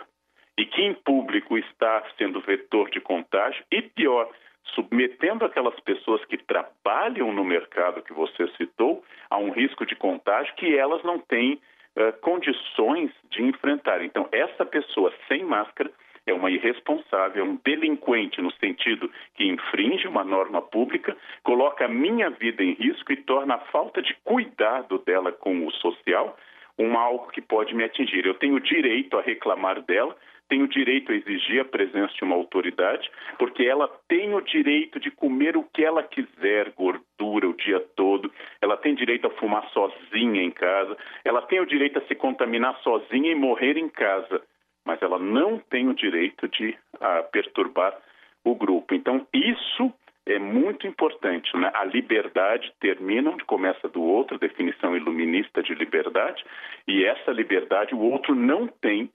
e 0.57 0.65
que 0.65 0.81
em 0.81 0.93
público 0.93 1.57
está 1.57 2.03
sendo 2.17 2.39
vetor 2.41 2.89
de 2.89 3.01
contágio 3.01 3.63
e 3.71 3.81
pior, 3.81 4.29
submetendo 4.75 5.45
aquelas 5.45 5.77
pessoas 5.81 6.23
que 6.25 6.37
trabalham 6.37 7.33
no 7.33 7.43
mercado 7.43 8.03
que 8.03 8.13
você 8.13 8.47
citou 8.57 9.03
a 9.29 9.37
um 9.37 9.51
risco 9.51 9.85
de 9.85 9.95
contágio 9.95 10.53
que 10.55 10.77
elas 10.77 11.03
não 11.03 11.19
têm 11.19 11.59
uh, 11.97 12.13
condições 12.21 13.11
de 13.29 13.43
enfrentar. 13.43 14.03
Então, 14.03 14.27
essa 14.31 14.65
pessoa 14.65 15.13
sem 15.27 15.43
máscara 15.43 15.91
é 16.25 16.33
uma 16.33 16.49
irresponsável, 16.49 17.43
é 17.43 17.47
um 17.47 17.59
delinquente 17.63 18.41
no 18.41 18.51
sentido 18.53 19.09
que 19.35 19.45
infringe 19.45 20.07
uma 20.07 20.23
norma 20.23 20.61
pública, 20.61 21.15
coloca 21.43 21.85
a 21.85 21.89
minha 21.89 22.29
vida 22.29 22.63
em 22.63 22.73
risco 22.73 23.11
e 23.11 23.17
torna 23.17 23.55
a 23.55 23.59
falta 23.71 24.01
de 24.01 24.15
cuidado 24.23 24.99
dela 24.99 25.31
com 25.31 25.65
o 25.65 25.71
social 25.71 26.37
um 26.77 26.97
algo 26.97 27.27
que 27.31 27.41
pode 27.41 27.75
me 27.75 27.83
atingir. 27.83 28.25
Eu 28.25 28.33
tenho 28.35 28.59
direito 28.59 29.17
a 29.17 29.21
reclamar 29.21 29.81
dela, 29.81 30.15
tenho 30.49 30.67
direito 30.67 31.11
a 31.11 31.15
exigir 31.15 31.61
a 31.61 31.65
presença 31.65 32.13
de 32.13 32.23
uma 32.23 32.35
autoridade, 32.35 33.09
porque 33.37 33.63
ela 33.63 33.87
tem 34.07 34.33
o 34.33 34.41
direito 34.41 34.99
de 34.99 35.09
comer 35.11 35.55
o 35.55 35.63
que 35.63 35.83
ela 35.83 36.03
quiser, 36.03 36.71
gordura 36.71 37.47
o 37.47 37.55
dia 37.55 37.79
todo, 37.95 38.31
ela 38.61 38.77
tem 38.77 38.95
direito 38.95 39.27
a 39.27 39.31
fumar 39.31 39.67
sozinha 39.69 40.41
em 40.41 40.51
casa, 40.51 40.97
ela 41.23 41.41
tem 41.43 41.59
o 41.59 41.65
direito 41.65 41.99
a 41.99 42.01
se 42.07 42.15
contaminar 42.15 42.77
sozinha 42.81 43.31
e 43.31 43.35
morrer 43.35 43.77
em 43.77 43.89
casa 43.89 44.41
mas 44.85 45.01
ela 45.01 45.17
não 45.17 45.59
tem 45.59 45.87
o 45.87 45.93
direito 45.93 46.47
de 46.47 46.69
uh, 46.95 47.31
perturbar 47.31 47.97
o 48.43 48.55
grupo. 48.55 48.93
Então, 48.93 49.25
isso 49.33 49.93
é 50.25 50.39
muito 50.39 50.87
importante. 50.87 51.55
Né? 51.57 51.71
A 51.73 51.83
liberdade 51.85 52.73
termina 52.79 53.31
onde 53.31 53.43
começa 53.45 53.87
do 53.89 54.01
outro, 54.01 54.37
definição 54.37 54.95
iluminista 54.95 55.61
de 55.61 55.73
liberdade, 55.73 56.43
e 56.87 57.03
essa 57.03 57.31
liberdade 57.31 57.93
o 57.93 57.99
outro 57.99 58.35
não 58.35 58.67
tem 58.67 59.09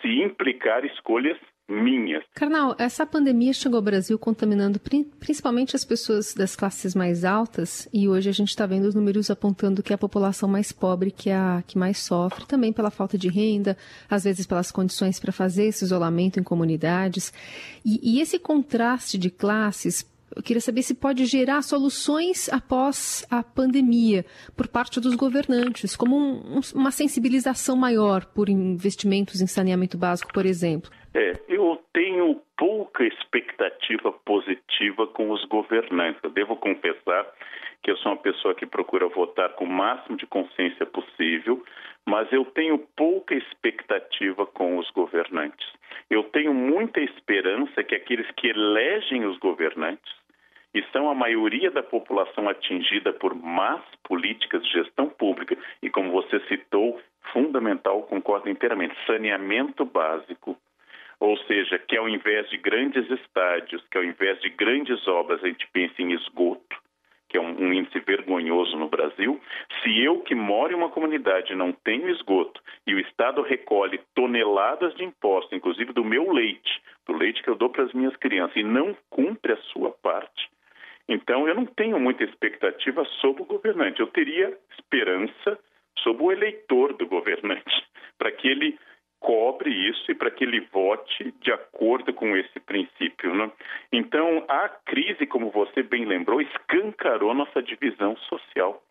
se 0.00 0.22
implicar 0.22 0.84
escolhas 0.84 1.38
minhas. 1.70 2.24
Carnal, 2.34 2.74
essa 2.78 3.06
pandemia 3.06 3.52
chegou 3.52 3.76
ao 3.76 3.82
Brasil 3.82 4.18
contaminando 4.18 4.80
principalmente 5.18 5.76
as 5.76 5.84
pessoas 5.84 6.34
das 6.34 6.56
classes 6.56 6.94
mais 6.94 7.24
altas 7.24 7.88
e 7.92 8.08
hoje 8.08 8.28
a 8.28 8.32
gente 8.32 8.48
está 8.48 8.66
vendo 8.66 8.84
os 8.84 8.94
números 8.94 9.30
apontando 9.30 9.82
que 9.82 9.92
é 9.92 9.94
a 9.94 9.98
população 9.98 10.48
mais 10.48 10.72
pobre 10.72 11.10
que 11.10 11.30
é 11.30 11.36
a 11.36 11.62
que 11.66 11.78
mais 11.78 11.98
sofre, 11.98 12.46
também 12.46 12.72
pela 12.72 12.90
falta 12.90 13.16
de 13.16 13.28
renda, 13.28 13.76
às 14.08 14.24
vezes 14.24 14.46
pelas 14.46 14.72
condições 14.72 15.20
para 15.20 15.32
fazer 15.32 15.66
esse 15.66 15.84
isolamento 15.84 16.40
em 16.40 16.42
comunidades. 16.42 17.32
E, 17.84 18.16
e 18.16 18.20
esse 18.20 18.38
contraste 18.38 19.16
de 19.16 19.30
classes 19.30 20.04
eu 20.34 20.42
queria 20.42 20.60
saber 20.60 20.82
se 20.82 20.94
pode 20.94 21.26
gerar 21.26 21.60
soluções 21.62 22.48
após 22.50 23.26
a 23.28 23.42
pandemia 23.42 24.24
por 24.56 24.68
parte 24.68 25.00
dos 25.00 25.16
governantes, 25.16 25.96
como 25.96 26.16
um, 26.16 26.60
uma 26.74 26.92
sensibilização 26.92 27.76
maior 27.76 28.24
por 28.26 28.48
investimentos 28.48 29.40
em 29.40 29.46
saneamento 29.46 29.98
básico, 29.98 30.32
por 30.32 30.46
exemplo. 30.46 30.90
É, 31.12 31.32
eu 31.48 31.82
tenho 31.92 32.40
pouca 32.56 33.04
expectativa 33.04 34.12
positiva 34.12 35.08
com 35.08 35.30
os 35.30 35.44
governantes. 35.46 36.22
Eu 36.22 36.30
devo 36.30 36.56
confessar 36.56 37.26
que 37.82 37.90
eu 37.90 37.96
sou 37.96 38.12
uma 38.12 38.18
pessoa 38.18 38.54
que 38.54 38.66
procura 38.66 39.08
votar 39.08 39.50
com 39.54 39.64
o 39.64 39.68
máximo 39.68 40.16
de 40.16 40.26
consciência 40.26 40.86
possível, 40.86 41.64
mas 42.06 42.30
eu 42.32 42.44
tenho 42.44 42.78
pouca 42.96 43.34
expectativa 43.34 44.46
com 44.46 44.78
os 44.78 44.88
governantes. 44.90 45.66
Eu 46.08 46.24
tenho 46.24 46.54
muita 46.54 47.00
esperança 47.00 47.82
que 47.82 47.94
aqueles 47.94 48.30
que 48.32 48.48
elegem 48.48 49.24
os 49.24 49.38
governantes 49.38 50.12
e 50.72 50.82
são 50.92 51.10
a 51.10 51.14
maioria 51.14 51.70
da 51.70 51.82
população 51.82 52.48
atingida 52.48 53.12
por 53.12 53.34
más 53.34 53.82
políticas 54.04 54.62
de 54.62 54.72
gestão 54.72 55.08
pública 55.08 55.56
e, 55.82 55.90
como 55.90 56.12
você 56.12 56.38
citou, 56.46 57.00
fundamental, 57.32 58.02
concordo 58.04 58.48
inteiramente, 58.48 58.94
saneamento 59.06 59.84
básico, 59.84 60.56
ou 61.20 61.36
seja, 61.44 61.78
que 61.78 61.96
ao 61.96 62.08
invés 62.08 62.48
de 62.48 62.56
grandes 62.56 63.08
estádios, 63.10 63.86
que 63.90 63.98
ao 63.98 64.04
invés 64.04 64.40
de 64.40 64.48
grandes 64.48 65.06
obras, 65.06 65.42
a 65.44 65.46
gente 65.46 65.68
pense 65.70 66.02
em 66.02 66.12
esgoto, 66.12 66.76
que 67.28 67.36
é 67.36 67.40
um, 67.40 67.62
um, 67.62 67.72
índice 67.72 68.00
vergonhoso 68.00 68.76
no 68.76 68.88
Brasil. 68.88 69.40
Se 69.82 70.02
eu 70.02 70.20
que 70.22 70.34
moro 70.34 70.72
em 70.72 70.76
uma 70.76 70.88
comunidade 70.88 71.54
não 71.54 71.72
tenho 71.72 72.08
esgoto 72.08 72.60
e 72.86 72.94
o 72.94 72.98
Estado 72.98 73.42
recolhe 73.42 74.00
toneladas 74.14 74.94
de 74.96 75.04
impostos, 75.04 75.52
inclusive 75.52 75.92
do 75.92 76.04
meu 76.04 76.32
leite, 76.32 76.82
do 77.06 77.12
leite 77.12 77.42
que 77.42 77.50
eu 77.50 77.54
dou 77.54 77.68
para 77.68 77.84
as 77.84 77.92
minhas 77.92 78.16
crianças, 78.16 78.56
e 78.56 78.64
não 78.64 78.96
cumpre 79.10 79.52
a 79.52 79.62
sua 79.72 79.92
parte, 80.02 80.48
então 81.10 81.48
eu 81.48 81.56
não 81.56 81.66
tenho 81.66 81.98
muita 81.98 82.22
expectativa 82.22 83.04
sobre 83.20 83.42
o 83.42 83.46
governante. 83.46 83.98
Eu 83.98 84.06
teria 84.06 84.56
esperança 84.78 85.58
sobre 85.98 86.22
o 86.22 86.30
eleitor 86.30 86.92
do 86.94 87.04
governante, 87.04 87.84
para 88.16 88.30
que 88.30 88.46
ele 88.46 88.78
cobre 89.20 89.70
isso 89.70 90.10
e 90.10 90.14
para 90.14 90.30
que 90.30 90.42
ele 90.42 90.60
vote 90.72 91.32
de 91.40 91.52
acordo 91.52 92.12
com 92.12 92.36
esse 92.36 92.58
princípio. 92.60 93.34
Né? 93.34 93.50
Então, 93.92 94.44
a 94.48 94.68
crise, 94.68 95.26
como 95.26 95.50
você 95.50 95.82
bem 95.82 96.06
lembrou, 96.06 96.40
escancarou 96.40 97.34
nossa 97.34 97.62
divisão 97.62 98.16
social. 98.16 98.82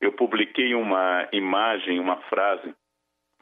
Eu 0.00 0.12
publiquei 0.12 0.74
uma 0.74 1.28
imagem, 1.32 2.00
uma 2.00 2.16
frase 2.22 2.72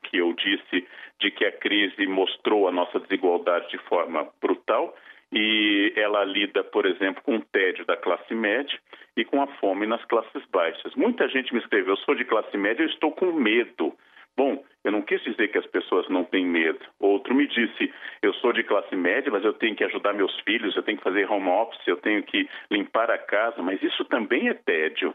que 0.04 0.16
eu 0.16 0.32
disse 0.32 0.86
de 1.20 1.30
que 1.30 1.44
a 1.44 1.52
crise 1.52 2.06
mostrou 2.06 2.66
a 2.66 2.72
nossa 2.72 2.98
desigualdade 2.98 3.68
de 3.68 3.78
forma 3.78 4.26
brutal 4.40 4.96
e 5.32 5.92
ela 5.94 6.24
lida, 6.24 6.64
por 6.64 6.86
exemplo, 6.86 7.22
com 7.22 7.36
o 7.36 7.44
tédio 7.44 7.84
da 7.84 7.96
classe 7.96 8.34
média 8.34 8.76
e 9.16 9.24
com 9.24 9.40
a 9.40 9.46
fome 9.58 9.86
nas 9.86 10.04
classes 10.06 10.44
baixas. 10.50 10.94
Muita 10.96 11.28
gente 11.28 11.52
me 11.54 11.60
escreveu: 11.60 11.92
eu 11.92 11.98
sou 11.98 12.14
de 12.14 12.24
classe 12.24 12.56
média, 12.56 12.82
eu 12.82 12.88
estou 12.88 13.12
com 13.12 13.32
medo 13.32 13.94
Bom, 14.36 14.64
eu 14.82 14.92
não 14.92 15.02
quis 15.02 15.22
dizer 15.22 15.48
que 15.48 15.58
as 15.58 15.66
pessoas 15.66 16.08
não 16.08 16.24
têm 16.24 16.46
medo. 16.46 16.80
Outro 16.98 17.34
me 17.34 17.46
disse: 17.46 17.92
eu 18.22 18.32
sou 18.34 18.52
de 18.52 18.62
classe 18.62 18.96
média, 18.96 19.30
mas 19.30 19.44
eu 19.44 19.52
tenho 19.52 19.76
que 19.76 19.84
ajudar 19.84 20.14
meus 20.14 20.34
filhos, 20.40 20.74
eu 20.74 20.82
tenho 20.82 20.98
que 20.98 21.04
fazer 21.04 21.30
home 21.30 21.48
office, 21.48 21.86
eu 21.86 21.98
tenho 21.98 22.22
que 22.22 22.48
limpar 22.70 23.10
a 23.10 23.18
casa, 23.18 23.62
mas 23.62 23.82
isso 23.82 24.04
também 24.06 24.48
é 24.48 24.54
tédio. 24.54 25.14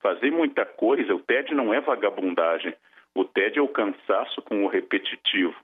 Fazer 0.00 0.30
muita 0.30 0.64
coisa, 0.64 1.14
o 1.14 1.20
tédio 1.20 1.54
não 1.54 1.72
é 1.72 1.80
vagabundagem. 1.80 2.74
O 3.14 3.24
tédio 3.24 3.60
é 3.60 3.62
o 3.62 3.68
cansaço 3.68 4.40
com 4.42 4.64
o 4.64 4.68
repetitivo. 4.68 5.54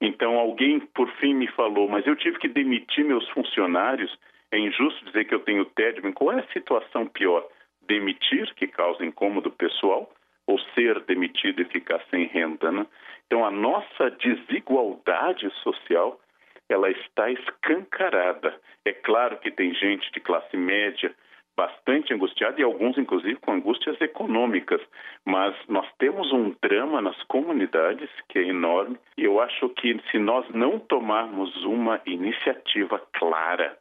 Então, 0.00 0.38
alguém 0.38 0.80
por 0.80 1.08
fim 1.16 1.34
me 1.34 1.46
falou: 1.48 1.88
mas 1.88 2.06
eu 2.06 2.16
tive 2.16 2.38
que 2.38 2.48
demitir 2.48 3.04
meus 3.04 3.28
funcionários. 3.30 4.16
É 4.50 4.58
injusto 4.58 5.04
dizer 5.04 5.24
que 5.26 5.34
eu 5.34 5.40
tenho 5.40 5.64
tédio. 5.66 6.02
Mas 6.02 6.14
qual 6.14 6.32
é 6.32 6.40
a 6.40 6.52
situação 6.52 7.06
pior? 7.06 7.46
Demitir, 7.86 8.52
que 8.54 8.66
causa 8.66 9.04
incômodo 9.04 9.50
pessoal, 9.50 10.10
ou 10.46 10.58
ser 10.74 11.00
demitido 11.04 11.62
e 11.62 11.66
ficar 11.66 12.02
sem 12.10 12.26
renda. 12.26 12.70
Né? 12.70 12.86
Então, 13.26 13.44
a 13.44 13.50
nossa 13.50 14.10
desigualdade 14.10 15.50
social 15.62 16.20
ela 16.68 16.90
está 16.90 17.30
escancarada. 17.30 18.58
É 18.84 18.92
claro 18.92 19.38
que 19.38 19.50
tem 19.50 19.74
gente 19.74 20.10
de 20.12 20.20
classe 20.20 20.56
média 20.56 21.14
bastante 21.56 22.12
angustiada 22.12 22.60
e 22.60 22.64
alguns, 22.64 22.98
inclusive, 22.98 23.36
com 23.36 23.52
angústias 23.52 24.00
econômicas. 24.00 24.80
Mas 25.24 25.54
nós 25.68 25.86
temos 25.98 26.32
um 26.32 26.54
drama 26.62 27.00
nas 27.00 27.20
comunidades 27.24 28.10
que 28.28 28.38
é 28.38 28.42
enorme 28.42 28.98
e 29.16 29.24
eu 29.24 29.40
acho 29.40 29.68
que 29.70 30.00
se 30.10 30.18
nós 30.18 30.48
não 30.50 30.78
tomarmos 30.78 31.64
uma 31.64 32.00
iniciativa 32.06 33.00
clara, 33.12 33.78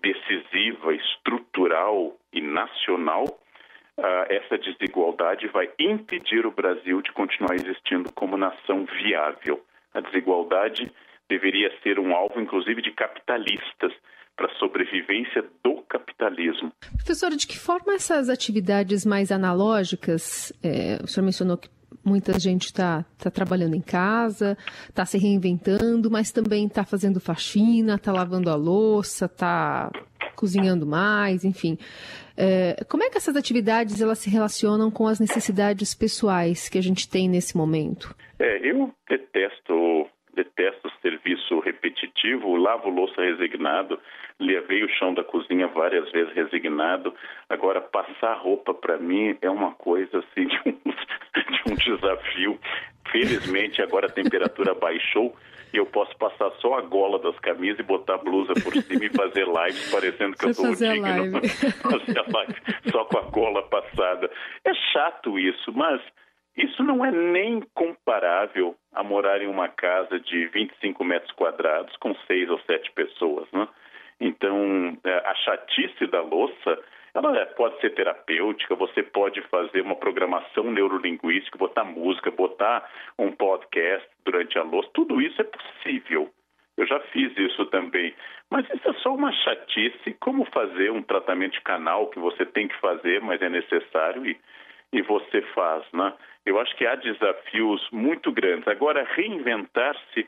decisiva, 0.00 0.94
estrutural 0.94 2.16
e 2.32 2.40
nacional, 2.40 3.24
essa 4.28 4.58
desigualdade 4.58 5.46
vai 5.48 5.70
impedir 5.78 6.46
o 6.46 6.50
Brasil 6.50 7.00
de 7.02 7.12
continuar 7.12 7.54
existindo 7.54 8.12
como 8.12 8.36
nação 8.36 8.84
viável. 9.02 9.64
A 9.94 10.00
desigualdade 10.00 10.90
deveria 11.28 11.70
ser 11.82 11.98
um 11.98 12.14
alvo, 12.14 12.40
inclusive, 12.40 12.82
de 12.82 12.92
capitalistas 12.92 13.92
para 14.36 14.46
a 14.46 14.54
sobrevivência 14.58 15.44
do 15.62 15.82
capitalismo. 15.82 16.72
Professora, 16.96 17.36
de 17.36 17.46
que 17.46 17.58
forma 17.58 17.94
essas 17.94 18.28
atividades 18.28 19.04
mais 19.04 19.30
analógicas, 19.30 20.52
é, 20.62 20.98
o 21.02 21.06
senhor 21.06 21.24
mencionou 21.24 21.58
que 21.58 21.68
muita 22.04 22.38
gente 22.38 22.66
está 22.66 23.04
tá 23.18 23.30
trabalhando 23.30 23.74
em 23.74 23.80
casa, 23.80 24.56
está 24.88 25.04
se 25.04 25.18
reinventando, 25.18 26.10
mas 26.10 26.32
também 26.32 26.66
está 26.66 26.84
fazendo 26.84 27.20
faxina, 27.20 27.94
está 27.94 28.12
lavando 28.12 28.50
a 28.50 28.54
louça, 28.54 29.26
está 29.26 29.90
cozinhando 30.42 30.84
mais, 30.84 31.44
enfim. 31.44 31.78
É, 32.36 32.82
como 32.88 33.04
é 33.04 33.08
que 33.08 33.16
essas 33.16 33.36
atividades 33.36 34.02
elas 34.02 34.18
se 34.18 34.28
relacionam 34.28 34.90
com 34.90 35.06
as 35.06 35.20
necessidades 35.20 35.94
pessoais 35.94 36.68
que 36.68 36.78
a 36.78 36.82
gente 36.82 37.08
tem 37.08 37.28
nesse 37.28 37.56
momento? 37.56 38.12
É, 38.40 38.58
eu 38.68 38.92
detesto 39.08 40.08
detesto 40.34 40.90
serviço 41.00 41.60
repetitivo, 41.60 42.56
lavo 42.56 42.88
louça 42.88 43.20
resignado, 43.20 44.00
levei 44.40 44.82
o 44.82 44.88
chão 44.88 45.12
da 45.14 45.22
cozinha 45.22 45.68
várias 45.68 46.10
vezes 46.10 46.34
resignado. 46.34 47.14
Agora, 47.48 47.80
passar 47.80 48.34
roupa 48.34 48.72
para 48.74 48.96
mim 48.96 49.36
é 49.42 49.50
uma 49.50 49.72
coisa 49.72 50.18
assim 50.18 50.46
de 50.48 50.58
um, 50.66 50.72
de 50.72 51.72
um 51.72 51.74
desafio. 51.76 52.58
Felizmente, 53.12 53.82
agora 53.82 54.06
a 54.06 54.10
temperatura 54.10 54.74
baixou 54.74 55.36
eu 55.78 55.86
posso 55.86 56.16
passar 56.16 56.50
só 56.60 56.74
a 56.74 56.82
gola 56.82 57.18
das 57.18 57.38
camisas 57.40 57.80
e 57.80 57.82
botar 57.82 58.14
a 58.14 58.18
blusa 58.18 58.52
por 58.62 58.74
cima 58.74 59.04
e 59.04 59.08
fazer 59.10 59.46
lives 59.46 59.90
parecendo 59.90 60.36
que 60.36 60.46
Você 60.46 60.48
eu 60.48 60.54
sou 60.54 60.74
digno. 60.74 61.08
Live. 61.08 61.48
fazer 61.82 62.18
a 62.18 62.38
live 62.38 62.54
só 62.90 63.04
com 63.04 63.18
a 63.18 63.22
gola 63.22 63.62
passada. 63.68 64.30
É 64.64 64.74
chato 64.92 65.38
isso, 65.38 65.72
mas 65.72 66.00
isso 66.56 66.82
não 66.82 67.04
é 67.04 67.10
nem 67.10 67.62
comparável 67.74 68.76
a 68.92 69.02
morar 69.02 69.40
em 69.40 69.46
uma 69.46 69.68
casa 69.68 70.20
de 70.20 70.46
25 70.48 71.02
metros 71.04 71.32
quadrados 71.32 71.96
com 71.96 72.14
seis 72.26 72.50
ou 72.50 72.60
sete 72.60 72.90
pessoas. 72.92 73.48
Né? 73.52 73.66
Então, 74.20 74.96
é, 75.04 75.14
a 75.26 75.34
chatice 75.36 76.06
da 76.06 76.20
louça 76.20 76.78
ela 77.14 77.38
é, 77.38 77.44
pode 77.44 77.78
ser 77.80 77.90
terapêutica, 77.90 78.74
você 78.74 79.02
pode 79.02 79.40
fazer 79.42 79.82
uma 79.82 79.96
programação 79.96 80.70
neurolinguística, 80.70 81.58
botar 81.58 81.84
música, 81.84 82.30
botar 82.30 82.90
um 83.18 83.30
podcast 83.30 84.08
durante 84.24 84.58
a 84.58 84.62
louça, 84.62 84.88
tudo 84.94 85.20
isso 85.20 85.40
é 85.40 85.44
possível. 85.44 86.32
Eu 86.76 86.86
já 86.86 86.98
fiz 87.12 87.36
isso 87.36 87.66
também. 87.66 88.14
Mas 88.50 88.66
isso 88.70 88.88
é 88.88 88.92
só 88.94 89.14
uma 89.14 89.30
chatice, 89.32 90.14
como 90.20 90.44
fazer 90.46 90.90
um 90.90 91.02
tratamento 91.02 91.52
de 91.52 91.60
canal 91.60 92.08
que 92.08 92.18
você 92.18 92.46
tem 92.46 92.66
que 92.66 92.80
fazer, 92.80 93.20
mas 93.20 93.42
é 93.42 93.48
necessário 93.48 94.26
e, 94.26 94.38
e 94.92 95.02
você 95.02 95.42
faz, 95.54 95.84
né? 95.92 96.14
Eu 96.44 96.58
acho 96.58 96.74
que 96.76 96.86
há 96.86 96.94
desafios 96.94 97.86
muito 97.92 98.32
grandes. 98.32 98.66
Agora, 98.66 99.04
reinventar-se 99.04 100.26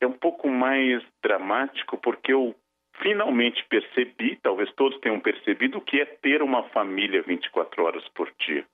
é 0.00 0.06
um 0.06 0.12
pouco 0.12 0.48
mais 0.48 1.02
dramático, 1.22 1.98
porque 1.98 2.32
eu 2.32 2.54
finalmente 3.02 3.64
percebi, 3.68 4.36
talvez 4.42 4.72
todos 4.74 4.98
tenham 5.00 5.20
percebido, 5.20 5.78
o 5.78 5.80
que 5.80 6.00
é 6.00 6.04
ter 6.04 6.42
uma 6.42 6.62
família 6.70 7.22
24 7.22 7.84
horas 7.84 8.06
por 8.10 8.30
dia. 8.38 8.64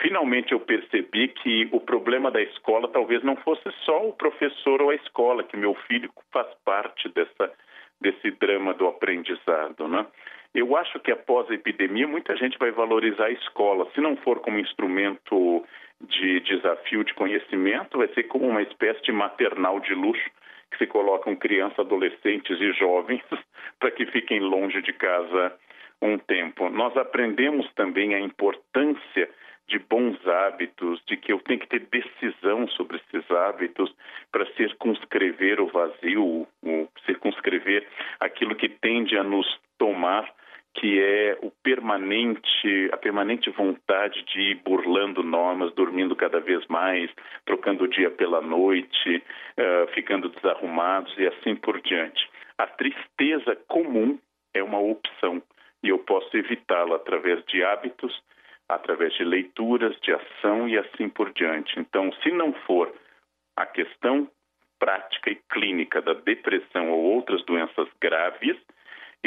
Finalmente 0.00 0.52
eu 0.52 0.60
percebi 0.60 1.28
que 1.28 1.68
o 1.72 1.80
problema 1.80 2.30
da 2.30 2.40
escola 2.42 2.88
talvez 2.88 3.22
não 3.22 3.36
fosse 3.36 3.62
só 3.84 4.06
o 4.06 4.12
professor 4.12 4.82
ou 4.82 4.90
a 4.90 4.94
escola, 4.94 5.42
que 5.42 5.56
meu 5.56 5.74
filho 5.86 6.10
faz 6.30 6.46
parte 6.64 7.08
dessa, 7.08 7.52
desse 8.00 8.30
drama 8.32 8.74
do 8.74 8.86
aprendizado. 8.86 9.88
Né? 9.88 10.06
Eu 10.54 10.76
acho 10.76 11.00
que 11.00 11.10
após 11.10 11.50
a 11.50 11.54
epidemia, 11.54 12.06
muita 12.06 12.36
gente 12.36 12.58
vai 12.58 12.70
valorizar 12.70 13.26
a 13.26 13.30
escola. 13.30 13.90
Se 13.94 14.00
não 14.00 14.16
for 14.16 14.40
como 14.40 14.58
instrumento 14.58 15.64
de 16.00 16.40
desafio 16.40 17.02
de 17.02 17.14
conhecimento, 17.14 17.96
vai 17.96 18.08
ser 18.08 18.24
como 18.24 18.46
uma 18.46 18.62
espécie 18.62 19.02
de 19.02 19.12
maternal 19.12 19.80
de 19.80 19.94
luxo 19.94 20.30
que 20.70 20.78
se 20.78 20.86
colocam 20.86 21.36
crianças, 21.36 21.78
adolescentes 21.78 22.60
e 22.60 22.72
jovens 22.72 23.22
para 23.78 23.90
que 23.90 24.06
fiquem 24.06 24.40
longe 24.40 24.80
de 24.82 24.92
casa 24.92 25.52
um 26.02 26.18
tempo. 26.18 26.68
Nós 26.68 26.96
aprendemos 26.96 27.70
também 27.74 28.14
a 28.14 28.20
importância 28.20 29.28
de 29.68 29.78
bons 29.80 30.16
hábitos, 30.26 31.02
de 31.06 31.16
que 31.16 31.32
eu 31.32 31.40
tenho 31.40 31.58
que 31.58 31.68
ter 31.68 31.80
decisão 31.80 32.68
sobre 32.68 32.98
esses 32.98 33.28
hábitos 33.30 33.92
para 34.30 34.46
circunscrever 34.54 35.60
o 35.60 35.66
vazio, 35.66 36.46
circunscrever 37.04 37.86
aquilo 38.20 38.54
que 38.54 38.68
tende 38.68 39.18
a 39.18 39.24
nos 39.24 39.46
tomar 39.76 40.32
que 40.76 41.00
é 41.00 41.38
o 41.42 41.50
permanente, 41.62 42.90
a 42.92 42.96
permanente 42.98 43.50
vontade 43.50 44.22
de 44.24 44.40
ir 44.40 44.54
burlando 44.56 45.22
normas, 45.22 45.72
dormindo 45.74 46.14
cada 46.14 46.38
vez 46.38 46.66
mais, 46.66 47.10
trocando 47.46 47.84
o 47.84 47.88
dia 47.88 48.10
pela 48.10 48.42
noite, 48.42 49.22
uh, 49.58 49.92
ficando 49.94 50.28
desarrumados 50.28 51.16
e 51.16 51.26
assim 51.26 51.56
por 51.56 51.80
diante. 51.80 52.28
A 52.58 52.66
tristeza 52.66 53.56
comum 53.66 54.18
é 54.54 54.62
uma 54.62 54.78
opção 54.78 55.42
e 55.82 55.88
eu 55.88 55.98
posso 55.98 56.36
evitá-la 56.36 56.96
através 56.96 57.42
de 57.46 57.62
hábitos, 57.64 58.22
através 58.68 59.14
de 59.14 59.24
leituras, 59.24 59.98
de 60.00 60.12
ação 60.12 60.68
e 60.68 60.76
assim 60.76 61.08
por 61.08 61.32
diante. 61.32 61.78
Então, 61.80 62.12
se 62.22 62.30
não 62.30 62.52
for 62.66 62.92
a 63.56 63.64
questão 63.64 64.28
prática 64.78 65.30
e 65.30 65.38
clínica 65.50 66.02
da 66.02 66.12
depressão 66.12 66.90
ou 66.90 67.02
outras 67.14 67.42
doenças 67.46 67.88
graves, 67.98 68.56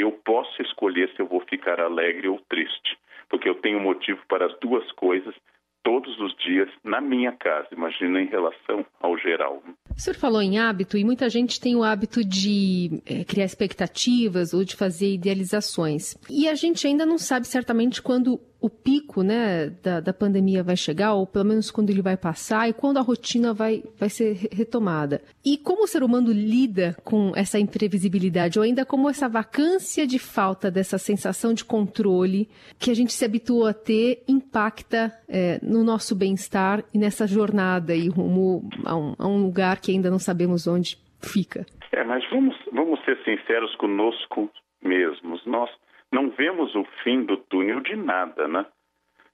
eu 0.00 0.12
posso 0.12 0.60
escolher 0.62 1.10
se 1.14 1.20
eu 1.20 1.26
vou 1.26 1.40
ficar 1.40 1.80
alegre 1.80 2.28
ou 2.28 2.40
triste, 2.48 2.96
porque 3.28 3.48
eu 3.48 3.54
tenho 3.56 3.80
motivo 3.80 4.20
para 4.28 4.46
as 4.46 4.58
duas 4.60 4.90
coisas 4.92 5.34
todos 5.82 6.18
os 6.20 6.36
dias 6.36 6.68
na 6.84 7.00
minha 7.00 7.32
casa, 7.32 7.68
imagina 7.72 8.20
em 8.20 8.26
relação 8.26 8.84
ao 9.00 9.16
geral. 9.18 9.62
O 9.96 10.00
senhor 10.00 10.16
falou 10.16 10.42
em 10.42 10.58
hábito 10.58 10.96
e 10.96 11.04
muita 11.04 11.28
gente 11.28 11.60
tem 11.60 11.74
o 11.74 11.82
hábito 11.82 12.24
de 12.24 13.02
é, 13.06 13.24
criar 13.24 13.44
expectativas 13.44 14.52
ou 14.52 14.62
de 14.62 14.76
fazer 14.76 15.14
idealizações. 15.14 16.16
E 16.28 16.48
a 16.48 16.54
gente 16.54 16.86
ainda 16.86 17.06
não 17.06 17.18
sabe 17.18 17.46
certamente 17.46 18.02
quando 18.02 18.40
o 18.60 18.68
pico 18.68 19.22
né, 19.22 19.70
da, 19.82 20.00
da 20.00 20.12
pandemia 20.12 20.62
vai 20.62 20.76
chegar, 20.76 21.14
ou 21.14 21.26
pelo 21.26 21.44
menos 21.44 21.70
quando 21.70 21.90
ele 21.90 22.02
vai 22.02 22.16
passar, 22.16 22.68
e 22.68 22.72
quando 22.72 22.98
a 22.98 23.02
rotina 23.02 23.54
vai, 23.54 23.82
vai 23.98 24.08
ser 24.08 24.48
retomada. 24.52 25.22
E 25.44 25.56
como 25.56 25.84
o 25.84 25.86
ser 25.86 26.02
humano 26.02 26.30
lida 26.32 26.96
com 27.04 27.32
essa 27.34 27.58
imprevisibilidade, 27.58 28.58
ou 28.58 28.64
ainda 28.64 28.84
como 28.84 29.08
essa 29.08 29.28
vacância 29.28 30.06
de 30.06 30.18
falta 30.18 30.70
dessa 30.70 30.98
sensação 30.98 31.54
de 31.54 31.64
controle 31.64 32.48
que 32.78 32.90
a 32.90 32.94
gente 32.94 33.12
se 33.12 33.24
habituou 33.24 33.66
a 33.66 33.72
ter 33.72 34.22
impacta 34.28 35.12
é, 35.28 35.58
no 35.62 35.82
nosso 35.82 36.14
bem-estar 36.14 36.84
e 36.92 36.98
nessa 36.98 37.26
jornada 37.26 37.94
e 37.94 38.08
rumo 38.08 38.68
a 38.84 38.96
um, 38.96 39.14
a 39.18 39.26
um 39.26 39.42
lugar 39.42 39.80
que 39.80 39.92
ainda 39.92 40.10
não 40.10 40.18
sabemos 40.18 40.66
onde 40.66 40.98
fica? 41.22 41.64
É, 41.92 42.04
mas 42.04 42.28
vamos, 42.30 42.56
vamos 42.72 43.02
ser 43.04 43.18
sinceros 43.24 43.74
conosco 43.76 44.50
mesmos. 44.82 45.44
Nós 45.46 45.70
não 46.12 46.30
vemos 46.30 46.74
o 46.74 46.84
fim 47.02 47.22
do 47.22 47.36
túnel 47.36 47.80
de 47.80 47.96
nada, 47.96 48.48
né? 48.48 48.66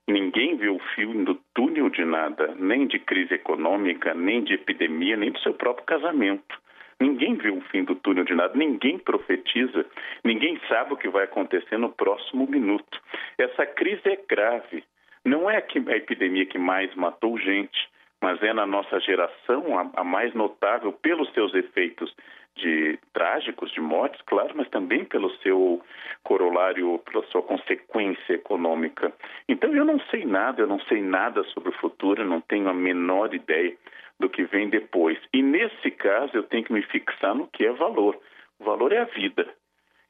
Ninguém 0.08 0.56
vê 0.56 0.68
o 0.68 0.78
fim 0.94 1.24
do 1.24 1.34
túnel 1.52 1.90
de 1.90 2.04
nada, 2.04 2.54
nem 2.56 2.86
de 2.86 2.98
crise 2.98 3.34
econômica, 3.34 4.14
nem 4.14 4.44
de 4.44 4.54
epidemia, 4.54 5.16
nem 5.16 5.32
do 5.32 5.40
seu 5.40 5.52
próprio 5.54 5.84
casamento. 5.84 6.56
Ninguém 7.00 7.34
vê 7.34 7.50
o 7.50 7.60
fim 7.62 7.82
do 7.82 7.94
túnel 7.96 8.24
de 8.24 8.34
nada, 8.34 8.54
ninguém 8.56 8.98
profetiza, 8.98 9.84
ninguém 10.24 10.58
sabe 10.68 10.94
o 10.94 10.96
que 10.96 11.08
vai 11.08 11.24
acontecer 11.24 11.76
no 11.76 11.90
próximo 11.90 12.46
minuto. 12.46 13.00
Essa 13.36 13.66
crise 13.66 14.02
é 14.04 14.16
grave. 14.28 14.84
Não 15.24 15.50
é 15.50 15.56
a 15.56 15.96
epidemia 15.96 16.46
que 16.46 16.56
mais 16.56 16.94
matou 16.94 17.36
gente, 17.38 17.88
mas 18.22 18.42
é 18.42 18.52
na 18.52 18.66
nossa 18.66 18.98
geração 19.00 19.78
a, 19.78 20.00
a 20.00 20.04
mais 20.04 20.34
notável 20.34 20.92
pelos 20.92 21.32
seus 21.32 21.54
efeitos 21.54 22.14
de 22.56 22.98
trágicos, 23.12 23.70
de 23.72 23.80
mortes, 23.80 24.20
claro, 24.22 24.54
mas 24.56 24.68
também 24.70 25.04
pelo 25.04 25.30
seu 25.38 25.82
corolário, 26.22 26.98
pela 27.00 27.24
sua 27.26 27.42
consequência 27.42 28.32
econômica. 28.32 29.12
Então 29.48 29.74
eu 29.74 29.84
não 29.84 30.00
sei 30.10 30.24
nada, 30.24 30.62
eu 30.62 30.66
não 30.66 30.80
sei 30.80 31.02
nada 31.02 31.44
sobre 31.44 31.68
o 31.68 31.78
futuro, 31.78 32.22
eu 32.22 32.26
não 32.26 32.40
tenho 32.40 32.68
a 32.68 32.74
menor 32.74 33.34
ideia 33.34 33.76
do 34.18 34.30
que 34.30 34.44
vem 34.44 34.70
depois. 34.70 35.18
E 35.32 35.42
nesse 35.42 35.90
caso 35.90 36.34
eu 36.34 36.42
tenho 36.44 36.64
que 36.64 36.72
me 36.72 36.82
fixar 36.82 37.34
no 37.34 37.46
que 37.48 37.66
é 37.66 37.72
valor. 37.72 38.18
O 38.58 38.64
valor 38.64 38.92
é 38.92 38.98
a 38.98 39.04
vida. 39.04 39.46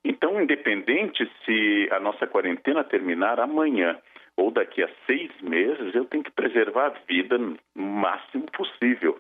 Então, 0.04 0.40
independente 0.40 1.28
se 1.44 1.88
a 1.90 1.98
nossa 1.98 2.28
quarentena 2.28 2.84
terminar 2.84 3.40
amanhã 3.40 3.98
ou 4.36 4.50
daqui 4.50 4.82
a 4.82 4.90
seis 5.06 5.30
meses, 5.40 5.94
eu 5.94 6.04
tenho 6.04 6.24
que 6.24 6.30
preservar 6.30 6.86
a 6.86 7.06
vida 7.06 7.38
no 7.38 7.56
máximo 7.74 8.44
possível. 8.52 9.18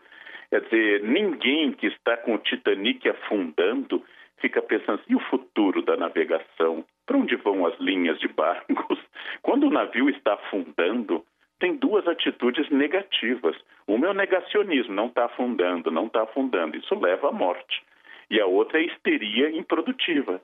Quer 0.50 0.60
dizer, 0.62 1.02
ninguém 1.02 1.72
que 1.72 1.86
está 1.86 2.16
com 2.18 2.34
o 2.34 2.38
Titanic 2.38 3.08
afundando 3.08 4.04
fica 4.38 4.62
pensando, 4.62 5.00
e 5.08 5.14
o 5.14 5.20
futuro 5.20 5.82
da 5.82 5.96
navegação? 5.96 6.84
Para 7.06 7.16
onde 7.16 7.36
vão 7.36 7.66
as 7.66 7.78
linhas 7.80 8.18
de 8.18 8.28
barcos? 8.28 8.98
Quando 9.42 9.66
o 9.66 9.70
navio 9.70 10.08
está 10.10 10.34
afundando, 10.34 11.24
tem 11.58 11.76
duas 11.76 12.06
atitudes 12.06 12.68
negativas. 12.70 13.56
Uma 13.86 14.06
é 14.06 14.10
o 14.10 14.14
negacionismo, 14.14 14.94
não 14.94 15.06
está 15.06 15.24
afundando, 15.24 15.90
não 15.90 16.06
está 16.06 16.22
afundando. 16.22 16.76
Isso 16.76 16.94
leva 16.94 17.28
à 17.28 17.32
morte. 17.32 17.82
E 18.30 18.40
a 18.40 18.46
outra 18.46 18.78
é 18.78 18.82
a 18.82 18.86
histeria 18.86 19.50
improdutiva, 19.50 20.40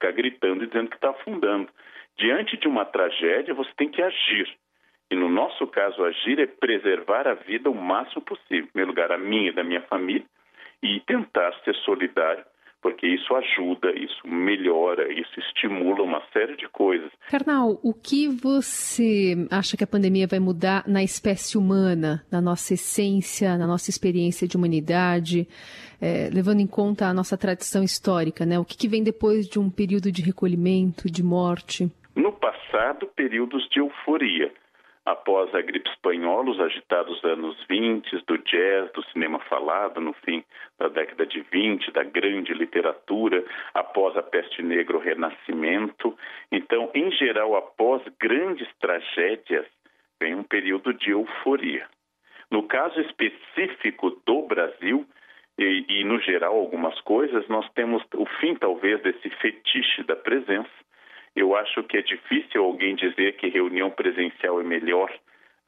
ficar 0.00 0.12
gritando 0.12 0.64
e 0.64 0.66
dizendo 0.66 0.88
que 0.88 0.96
está 0.96 1.10
afundando. 1.10 1.68
Diante 2.16 2.56
de 2.56 2.66
uma 2.66 2.86
tragédia, 2.86 3.52
você 3.52 3.70
tem 3.76 3.90
que 3.90 4.02
agir. 4.02 4.48
E 5.10 5.14
no 5.14 5.28
nosso 5.28 5.66
caso, 5.66 6.02
agir 6.04 6.40
é 6.40 6.46
preservar 6.46 7.28
a 7.28 7.34
vida 7.34 7.68
o 7.70 7.74
máximo 7.74 8.22
possível. 8.22 8.64
Em 8.64 8.66
primeiro 8.68 8.90
lugar, 8.90 9.12
a 9.12 9.18
minha 9.18 9.50
e 9.50 9.54
da 9.54 9.62
minha 9.62 9.82
família, 9.82 10.24
e 10.82 11.00
tentar 11.00 11.52
ser 11.64 11.74
solidário 11.76 12.44
porque 12.82 13.06
isso 13.06 13.34
ajuda, 13.34 13.92
isso 13.92 14.26
melhora, 14.26 15.12
isso 15.12 15.38
estimula 15.38 16.02
uma 16.02 16.22
série 16.32 16.56
de 16.56 16.68
coisas. 16.68 17.10
Carnal, 17.28 17.78
o 17.82 17.92
que 17.92 18.28
você 18.28 19.46
acha 19.50 19.76
que 19.76 19.84
a 19.84 19.86
pandemia 19.86 20.26
vai 20.26 20.38
mudar 20.38 20.84
na 20.86 21.02
espécie 21.02 21.58
humana, 21.58 22.24
na 22.30 22.40
nossa 22.40 22.74
essência, 22.74 23.58
na 23.58 23.66
nossa 23.66 23.90
experiência 23.90 24.48
de 24.48 24.56
humanidade, 24.56 25.46
é, 26.00 26.30
levando 26.32 26.60
em 26.60 26.66
conta 26.66 27.06
a 27.06 27.14
nossa 27.14 27.36
tradição 27.36 27.82
histórica, 27.82 28.46
né? 28.46 28.58
O 28.58 28.64
que, 28.64 28.76
que 28.76 28.88
vem 28.88 29.02
depois 29.02 29.46
de 29.46 29.58
um 29.58 29.70
período 29.70 30.10
de 30.10 30.22
recolhimento, 30.22 31.10
de 31.10 31.22
morte? 31.22 31.90
No 32.14 32.32
passado, 32.32 33.06
períodos 33.14 33.68
de 33.68 33.80
euforia 33.80 34.52
após 35.04 35.54
a 35.54 35.60
gripe 35.60 35.88
espanhola, 35.88 36.50
os 36.50 36.60
agitados 36.60 37.22
anos 37.24 37.56
20, 37.68 38.24
do 38.26 38.38
jazz, 38.38 38.92
do 38.92 39.02
cinema 39.06 39.38
falado, 39.40 40.00
no 40.00 40.12
fim 40.12 40.44
da 40.78 40.88
década 40.88 41.26
de 41.26 41.40
20, 41.40 41.90
da 41.92 42.02
grande 42.04 42.52
literatura, 42.52 43.44
após 43.74 44.16
a 44.16 44.22
peste 44.22 44.62
negra, 44.62 44.96
o 44.96 45.00
renascimento. 45.00 46.16
Então, 46.52 46.90
em 46.94 47.10
geral, 47.12 47.56
após 47.56 48.02
grandes 48.20 48.68
tragédias, 48.78 49.66
vem 50.20 50.34
um 50.34 50.42
período 50.42 50.92
de 50.92 51.10
euforia. 51.10 51.86
No 52.50 52.64
caso 52.64 53.00
específico 53.00 54.10
do 54.26 54.42
Brasil, 54.42 55.06
e, 55.58 55.84
e 55.88 56.04
no 56.04 56.20
geral 56.20 56.56
algumas 56.56 56.98
coisas, 57.02 57.46
nós 57.48 57.68
temos 57.74 58.02
o 58.14 58.26
fim, 58.40 58.54
talvez, 58.54 59.00
desse 59.02 59.28
fetiche 59.30 60.02
da 60.04 60.16
presença 60.16 60.70
eu 61.34 61.54
acho 61.56 61.82
que 61.84 61.96
é 61.96 62.02
difícil 62.02 62.64
alguém 62.64 62.94
dizer 62.94 63.36
que 63.36 63.48
reunião 63.48 63.90
presencial 63.90 64.60
é 64.60 64.64
melhor 64.64 65.10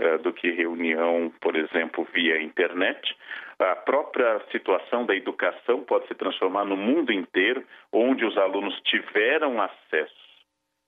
uh, 0.01 0.19
do 0.23 0.33
que 0.33 0.51
reunião, 0.51 1.33
por 1.41 1.57
exemplo, 1.57 2.07
via 2.13 2.43
internet. 2.43 3.17
A 3.59 3.77
própria 3.77 4.41
situação 4.51 5.07
da 5.07 5.15
educação 5.15 5.85
pode 5.85 6.09
se 6.09 6.15
transformar 6.15 6.65
no 6.65 6.77
mundo 6.77 7.13
inteiro, 7.13 7.65
onde 7.93 8.25
os 8.25 8.37
alunos 8.37 8.79
tiveram 8.83 9.61
acesso 9.61 10.23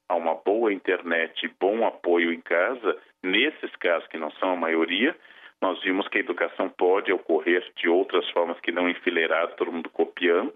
a 0.09 0.15
uma 0.17 0.35
boa 0.35 0.73
internet 0.73 1.47
e 1.47 1.55
bom 1.61 1.87
apoio 1.87 2.33
em 2.33 2.41
casa, 2.41 2.99
nesses 3.23 3.75
casos 3.77 4.07
que 4.09 4.19
não 4.19 4.31
são 4.33 4.53
a 4.53 4.57
maioria, 4.57 5.17
nós 5.61 5.81
vimos 5.83 6.07
que 6.09 6.19
a 6.19 6.21
educação 6.21 6.69
pode 6.69 7.11
ocorrer 7.11 7.65
de 7.77 7.89
outras 7.89 8.29
formas 8.31 8.61
que 8.61 8.71
não 8.71 8.89
enfileirado, 8.89 9.57
todo 9.57 9.73
mundo 9.73 9.89
copiando, 9.89 10.55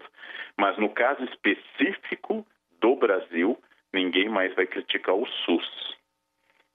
mas 0.55 0.77
no 0.77 0.89
caso 0.89 1.23
específico 1.23 2.45
do 2.79 2.95
Brasil, 2.95 3.57
ninguém 3.93 4.29
mais 4.29 4.53
vai 4.55 4.65
criticar 4.65 5.15
o 5.15 5.25
SUS. 5.25 5.97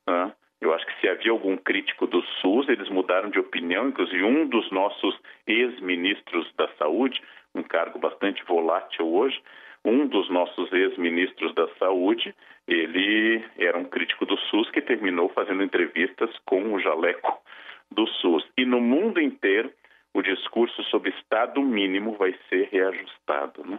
Né? 0.07 0.33
Eu 0.61 0.73
acho 0.73 0.87
que 0.87 1.01
se 1.01 1.09
havia 1.09 1.31
algum 1.31 1.57
crítico 1.57 2.07
do 2.07 2.23
SUS, 2.41 2.69
eles 2.69 2.89
mudaram 2.89 3.31
de 3.31 3.39
opinião. 3.39 3.89
Inclusive, 3.89 4.23
um 4.23 4.47
dos 4.47 4.71
nossos 4.71 5.19
ex-ministros 5.47 6.51
da 6.57 6.69
Saúde, 6.79 7.23
um 7.55 7.63
cargo 7.63 7.99
bastante 7.99 8.43
volátil 8.45 9.07
hoje, 9.07 9.41
um 9.85 10.07
dos 10.07 10.31
nossos 10.31 10.73
ex-ministros 10.73 11.55
da 11.55 11.69
Saúde, 11.77 12.35
ele 12.67 13.45
era 13.59 13.77
um 13.77 13.85
crítico 13.85 14.25
do 14.25 14.39
SUS 14.39 14.71
que 14.71 14.81
terminou 14.81 15.29
fazendo 15.29 15.63
entrevistas 15.63 16.31
com 16.47 16.73
o 16.73 16.81
jaleco 16.81 17.43
do 17.91 18.07
SUS. 18.07 18.45
E 18.57 18.65
no 18.65 18.81
mundo 18.81 19.21
inteiro, 19.21 19.71
o 20.15 20.23
discurso 20.23 20.83
sobre 20.85 21.11
Estado 21.11 21.61
mínimo 21.61 22.17
vai 22.17 22.35
ser 22.49 22.69
reajustado, 22.73 23.63
né? 23.67 23.79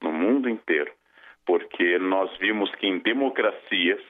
no 0.00 0.12
mundo 0.12 0.48
inteiro 0.48 0.92
porque 1.50 1.98
nós 1.98 2.30
vimos 2.38 2.72
que 2.76 2.86
em 2.86 3.00
democracias 3.00 4.00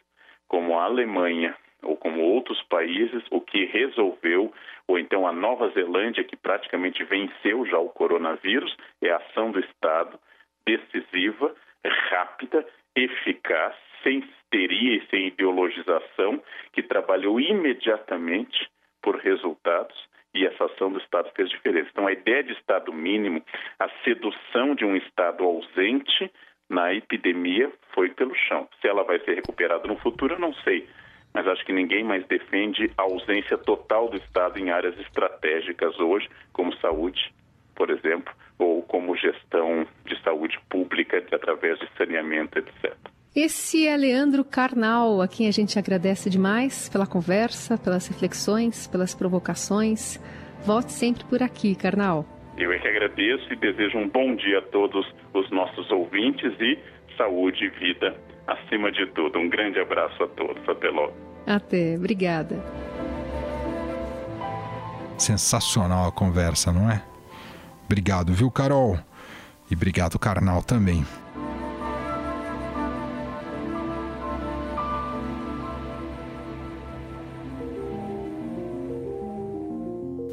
como 0.47 0.79
a 0.79 0.85
Alemanha 0.85 1.57
ou 1.83 1.97
como 1.97 2.21
outros 2.21 2.63
países, 2.65 3.23
o 3.31 3.41
que 3.41 3.65
resolveu, 3.65 4.53
ou 4.87 4.99
então 4.99 5.27
a 5.27 5.33
Nova 5.33 5.71
Zelândia, 5.71 6.23
que 6.23 6.37
praticamente 6.37 7.03
venceu 7.03 7.65
já 7.65 7.79
o 7.79 7.89
coronavírus, 7.89 8.77
é 9.01 9.09
a 9.09 9.17
ação 9.17 9.51
do 9.53 9.59
Estado 9.59 10.21
decisiva, 10.67 11.55
rápida, 12.11 12.67
eficaz, 12.95 13.75
sem 14.03 14.19
histeria 14.19 14.97
e 14.97 15.07
sem 15.07 15.29
ideologização, 15.29 16.43
que 16.75 16.83
trabalhou 16.83 17.41
imediatamente 17.41 18.69
por 19.01 19.17
resultados 19.17 19.97
e 20.35 20.47
essa 20.47 20.67
ação 20.67 20.93
do 20.93 20.99
Estado 20.99 21.31
fez 21.35 21.49
diferença. 21.49 21.89
Então, 21.91 22.07
a 22.07 22.13
ideia 22.13 22.45
de 22.45 22.53
Estado 22.53 22.93
mínimo, 22.93 23.43
a 23.79 23.89
sedução 24.05 24.75
de 24.75 24.85
um 24.85 24.95
Estado 24.95 25.43
ausente, 25.43 26.31
na 26.71 26.95
epidemia 26.95 27.71
foi 27.93 28.09
pelo 28.11 28.35
chão. 28.35 28.69
Se 28.81 28.87
ela 28.87 29.03
vai 29.03 29.19
ser 29.25 29.35
recuperada 29.35 29.87
no 29.89 29.97
futuro, 29.97 30.35
eu 30.35 30.39
não 30.39 30.55
sei. 30.63 30.89
Mas 31.35 31.47
acho 31.47 31.65
que 31.67 31.73
ninguém 31.73 32.05
mais 32.05 32.25
defende 32.27 32.91
a 32.97 33.03
ausência 33.03 33.59
total 33.59 34.09
do 34.09 34.17
Estado 34.17 34.59
em 34.59 34.71
áreas 34.71 34.99
estratégicas 35.01 35.99
hoje, 35.99 36.29
como 36.53 36.75
saúde, 36.77 37.33
por 37.75 37.91
exemplo, 37.91 38.33
ou 38.59 38.83
como 38.83 39.17
gestão 39.17 39.87
de 40.05 40.21
saúde 40.23 40.59
pública 40.69 41.19
através 41.33 41.79
de 41.79 41.89
saneamento, 41.99 42.59
etc. 42.59 42.95
Esse 43.35 43.87
é 43.87 43.97
Leandro 43.97 44.45
Carnal, 44.45 45.23
a 45.23 45.29
quem 45.29 45.47
a 45.47 45.53
gente 45.53 45.79
agradece 45.79 46.29
demais 46.29 46.89
pela 46.89 47.07
conversa, 47.07 47.79
pelas 47.79 48.09
reflexões, 48.09 48.89
pelas 48.89 49.15
provocações. 49.15 50.19
Volte 50.65 50.93
sempre 50.93 51.25
por 51.25 51.43
aqui, 51.43 51.75
Carnal. 51.75 52.40
Eu 52.61 52.71
é 52.73 52.79
que 52.79 52.89
agradeço 52.89 53.51
e 53.51 53.57
desejo 53.57 53.97
um 53.97 54.07
bom 54.07 54.37
dia 54.37 54.59
a 54.59 54.63
todos 54.63 55.07
os 55.33 55.51
nossos 55.51 55.91
ouvintes 55.91 56.53
e 56.61 56.79
saúde 57.17 57.65
e 57.65 57.71
vida 57.71 58.15
acima 58.47 58.93
de 58.93 59.07
tudo. 59.13 59.39
Um 59.39 59.49
grande 59.49 59.81
abraço 59.81 60.23
a 60.23 60.29
todos. 60.29 60.69
Até 60.69 60.91
logo. 60.91 61.15
Até. 61.47 61.97
Obrigada. 61.97 62.63
Sensacional 65.17 66.09
a 66.09 66.13
conversa, 66.13 66.71
não 66.71 66.91
é? 66.91 67.03
Obrigado, 67.87 68.33
viu, 68.35 68.51
Carol? 68.51 68.99
E 69.71 69.75
obrigado, 69.75 70.19
Carnal, 70.19 70.63
também. 70.63 71.03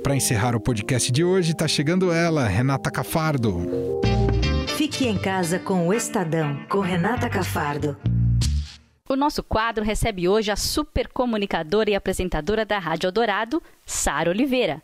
Para 0.07 0.15
encerrar 0.15 0.55
o 0.55 0.59
podcast 0.61 1.11
de 1.11 1.21
hoje, 1.21 1.51
está 1.51 1.67
chegando 1.67 2.13
ela, 2.13 2.47
Renata 2.47 2.89
Cafardo. 2.89 3.99
Fique 4.77 5.05
em 5.05 5.17
casa 5.17 5.59
com 5.59 5.85
o 5.85 5.93
Estadão, 5.93 6.65
com 6.69 6.79
Renata 6.79 7.29
Cafardo. 7.29 7.97
O 9.09 9.17
nosso 9.17 9.43
quadro 9.43 9.83
recebe 9.83 10.29
hoje 10.29 10.49
a 10.49 10.55
super 10.55 11.09
comunicadora 11.09 11.89
e 11.89 11.93
apresentadora 11.93 12.65
da 12.65 12.79
Rádio 12.79 13.07
Eldorado, 13.07 13.61
Sara 13.85 14.29
Oliveira. 14.29 14.81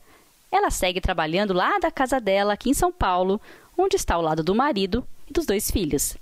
Ela 0.51 0.69
segue 0.69 0.99
trabalhando 0.99 1.53
lá 1.53 1.79
da 1.79 1.89
casa 1.89 2.19
dela, 2.19 2.51
aqui 2.51 2.71
em 2.71 2.73
São 2.73 2.91
Paulo, 2.91 3.39
onde 3.77 3.95
está 3.95 4.15
ao 4.15 4.21
lado 4.21 4.43
do 4.43 4.53
marido 4.53 5.07
e 5.25 5.31
dos 5.31 5.45
dois 5.45 5.71
filhos. 5.71 6.17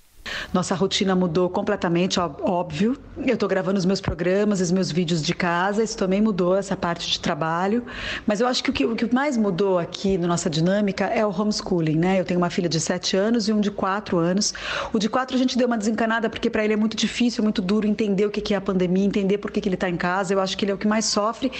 Nossa 0.54 0.76
rotina 0.76 1.16
mudou 1.16 1.50
completamente, 1.50 2.20
óbvio. 2.20 2.98
Eu 3.18 3.34
estou 3.36 3.48
gravando 3.48 3.78
os 3.78 3.86
meus 3.86 4.02
programas, 4.02 4.60
os 4.62 4.72
meus 4.72 4.92
vídeos 4.92 5.22
de 5.22 5.34
casa, 5.34 5.84
isso 5.84 5.98
também 5.98 6.22
mudou 6.22 6.56
essa 6.56 6.76
parte 6.76 7.10
de 7.10 7.20
trabalho. 7.20 7.84
Mas 8.26 8.40
eu 8.40 8.48
acho 8.48 8.64
que 8.64 8.70
o 8.70 8.74
que, 8.74 8.86
o 8.86 8.96
que 8.96 9.14
mais 9.14 9.38
mudou 9.38 9.80
aqui 9.80 10.18
na 10.18 10.28
nossa 10.28 10.50
dinâmica 10.50 11.06
é 11.06 11.26
o 11.26 11.30
homeschooling, 11.30 11.98
né? 11.98 12.20
Eu 12.20 12.26
tenho 12.26 12.40
uma 12.40 12.50
filha 12.50 12.70
de 12.70 12.80
7 12.80 13.16
anos 13.16 13.48
e 13.48 13.54
um 13.54 13.60
de 13.60 13.72
4 13.72 14.18
anos. 14.18 14.54
O 14.94 15.00
de 15.00 15.10
4 15.10 15.36
a 15.36 15.40
gente 15.40 15.58
deu 15.58 15.68
uma 15.68 15.78
desencanada 15.78 16.30
porque 16.30 16.50
para 16.50 16.64
ele 16.64 16.74
é 16.74 16.78
muito 16.78 16.98
difícil, 16.98 17.44
muito 17.44 17.62
duro 17.62 17.88
entender 17.88 18.26
o 18.26 18.32
que 18.32 18.54
é 18.54 18.58
a 18.58 18.62
pandemia, 18.62 19.06
entender 19.06 19.38
por 19.38 19.52
que 19.52 19.68
ele 19.68 19.76
está 19.76 19.90
em 19.90 19.98
casa. 19.98 20.34
Eu 20.34 20.40
acho 20.40 20.58
que 20.58 20.66
ele 20.66 20.72
é 20.72 20.76
o 20.76 20.78
que 20.78 20.88
mais 20.88 21.06
sofre. 21.06 21.52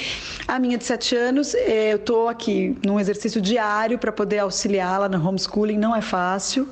A 0.48 0.60
minha 0.60 0.78
de 0.78 0.84
7 0.84 1.16
anos, 1.16 1.54
eh, 1.56 1.94
eu 1.94 1.98
estou 1.98 2.28
aqui 2.28 2.78
num 2.86 3.00
exercício 3.00 3.40
diário 3.40 3.98
para 3.98 4.12
poder 4.12 4.40
auxiliá-la 4.40 5.08
no 5.08 5.26
homeschooling. 5.26 5.78
Não 5.78 5.96
é 5.96 6.02
fácil. 6.02 6.68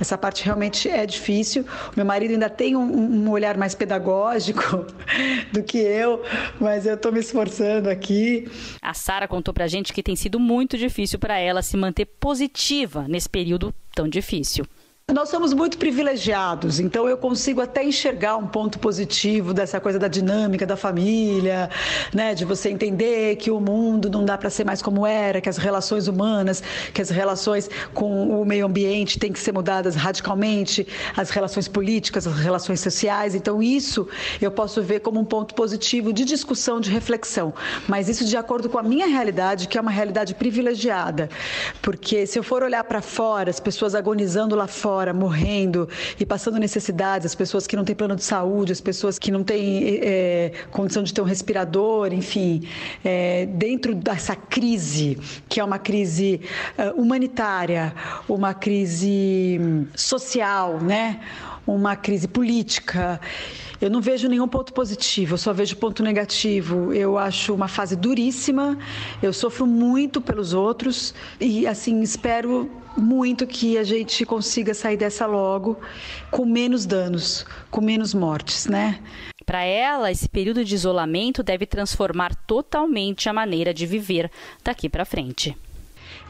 Essa 0.00 0.18
parte 0.18 0.44
realmente 0.44 0.88
é 0.88 1.06
difícil 1.06 1.29
difícil. 1.30 1.64
Meu 1.96 2.04
marido 2.04 2.32
ainda 2.32 2.50
tem 2.50 2.76
um, 2.76 2.82
um 2.82 3.30
olhar 3.30 3.56
mais 3.56 3.74
pedagógico 3.74 4.86
do 5.52 5.62
que 5.62 5.78
eu, 5.78 6.22
mas 6.60 6.86
eu 6.86 6.94
estou 6.94 7.12
me 7.12 7.20
esforçando 7.20 7.88
aqui. 7.88 8.50
A 8.82 8.92
Sara 8.92 9.28
contou 9.28 9.54
para 9.54 9.66
gente 9.68 9.92
que 9.92 10.02
tem 10.02 10.16
sido 10.16 10.40
muito 10.40 10.76
difícil 10.76 11.18
para 11.18 11.38
ela 11.38 11.62
se 11.62 11.76
manter 11.76 12.04
positiva 12.04 13.06
nesse 13.08 13.28
período 13.28 13.72
tão 13.94 14.08
difícil 14.08 14.66
Nós 15.12 15.28
somos 15.28 15.52
muito 15.52 15.76
privilegiados, 15.76 16.78
então 16.78 17.08
eu 17.08 17.16
consigo 17.16 17.60
até 17.60 17.82
enxergar 17.82 18.36
um 18.36 18.46
ponto 18.46 18.78
positivo 18.78 19.52
dessa 19.52 19.80
coisa 19.80 19.98
da 19.98 20.06
dinâmica 20.06 20.64
da 20.64 20.76
família, 20.76 21.68
né, 22.14 22.32
de 22.32 22.44
você 22.44 22.70
entender 22.70 23.34
que 23.34 23.50
o 23.50 23.58
mundo 23.58 24.08
não 24.08 24.24
dá 24.24 24.38
para 24.38 24.48
ser 24.48 24.64
mais 24.64 24.80
como 24.80 25.04
era, 25.04 25.40
que 25.40 25.48
as 25.48 25.56
relações 25.56 26.06
humanas, 26.06 26.62
que 26.94 27.02
as 27.02 27.10
relações 27.10 27.68
com 27.92 28.40
o 28.40 28.44
meio 28.44 28.64
ambiente 28.66 29.18
têm 29.18 29.32
que 29.32 29.40
ser 29.40 29.50
mudadas 29.50 29.96
radicalmente, 29.96 30.86
as 31.16 31.30
relações 31.30 31.66
políticas, 31.66 32.24
as 32.28 32.38
relações 32.38 32.78
sociais. 32.78 33.34
Então 33.34 33.60
isso 33.60 34.06
eu 34.40 34.52
posso 34.52 34.80
ver 34.80 35.00
como 35.00 35.18
um 35.18 35.24
ponto 35.24 35.56
positivo 35.56 36.12
de 36.12 36.24
discussão, 36.24 36.78
de 36.78 36.88
reflexão, 36.88 37.52
mas 37.88 38.08
isso 38.08 38.24
de 38.24 38.36
acordo 38.36 38.68
com 38.68 38.78
a 38.78 38.82
minha 38.82 39.08
realidade, 39.08 39.66
que 39.66 39.76
é 39.76 39.80
uma 39.80 39.90
realidade 39.90 40.36
privilegiada, 40.36 41.28
porque 41.82 42.26
se 42.26 42.38
eu 42.38 42.44
for 42.44 42.62
olhar 42.62 42.84
para 42.84 43.02
fora, 43.02 43.50
as 43.50 43.58
pessoas 43.58 43.96
agonizando 43.96 44.54
lá 44.54 44.68
fora 44.68 44.99
fora, 45.00 45.14
morrendo 45.14 45.88
e 46.18 46.26
passando 46.26 46.58
necessidades, 46.58 47.24
as 47.24 47.34
pessoas 47.34 47.66
que 47.66 47.74
não 47.74 47.84
têm 47.84 47.96
plano 47.96 48.14
de 48.14 48.22
saúde, 48.22 48.70
as 48.70 48.82
pessoas 48.82 49.18
que 49.18 49.30
não 49.30 49.42
têm 49.42 49.98
é, 50.02 50.52
condição 50.70 51.02
de 51.02 51.14
ter 51.14 51.22
um 51.22 51.24
respirador, 51.24 52.12
enfim, 52.12 52.68
é, 53.02 53.46
dentro 53.46 53.94
dessa 53.94 54.36
crise, 54.36 55.18
que 55.48 55.58
é 55.58 55.64
uma 55.64 55.78
crise 55.78 56.42
humanitária, 56.96 57.94
uma 58.28 58.52
crise 58.52 59.58
social, 59.94 60.78
né? 60.80 61.20
uma 61.66 61.96
crise 61.96 62.26
política. 62.28 63.20
Eu 63.80 63.88
não 63.88 64.00
vejo 64.00 64.28
nenhum 64.28 64.46
ponto 64.46 64.74
positivo, 64.74 65.34
eu 65.34 65.38
só 65.38 65.52
vejo 65.54 65.76
ponto 65.76 66.02
negativo. 66.02 66.92
Eu 66.92 67.16
acho 67.16 67.54
uma 67.54 67.68
fase 67.68 67.96
duríssima, 67.96 68.78
eu 69.22 69.32
sofro 69.32 69.66
muito 69.66 70.20
pelos 70.20 70.52
outros 70.52 71.14
e, 71.40 71.66
assim, 71.66 72.02
espero 72.02 72.70
muito 72.96 73.46
que 73.46 73.78
a 73.78 73.84
gente 73.84 74.26
consiga 74.26 74.74
sair 74.74 74.96
dessa 74.96 75.24
logo 75.24 75.78
com 76.30 76.44
menos 76.44 76.84
danos, 76.84 77.46
com 77.70 77.80
menos 77.80 78.12
mortes, 78.12 78.66
né? 78.66 79.00
Para 79.46 79.64
ela, 79.64 80.10
esse 80.10 80.28
período 80.28 80.64
de 80.64 80.74
isolamento 80.74 81.42
deve 81.42 81.64
transformar 81.64 82.34
totalmente 82.46 83.28
a 83.28 83.32
maneira 83.32 83.72
de 83.72 83.86
viver 83.86 84.30
daqui 84.62 84.88
para 84.88 85.04
frente 85.06 85.56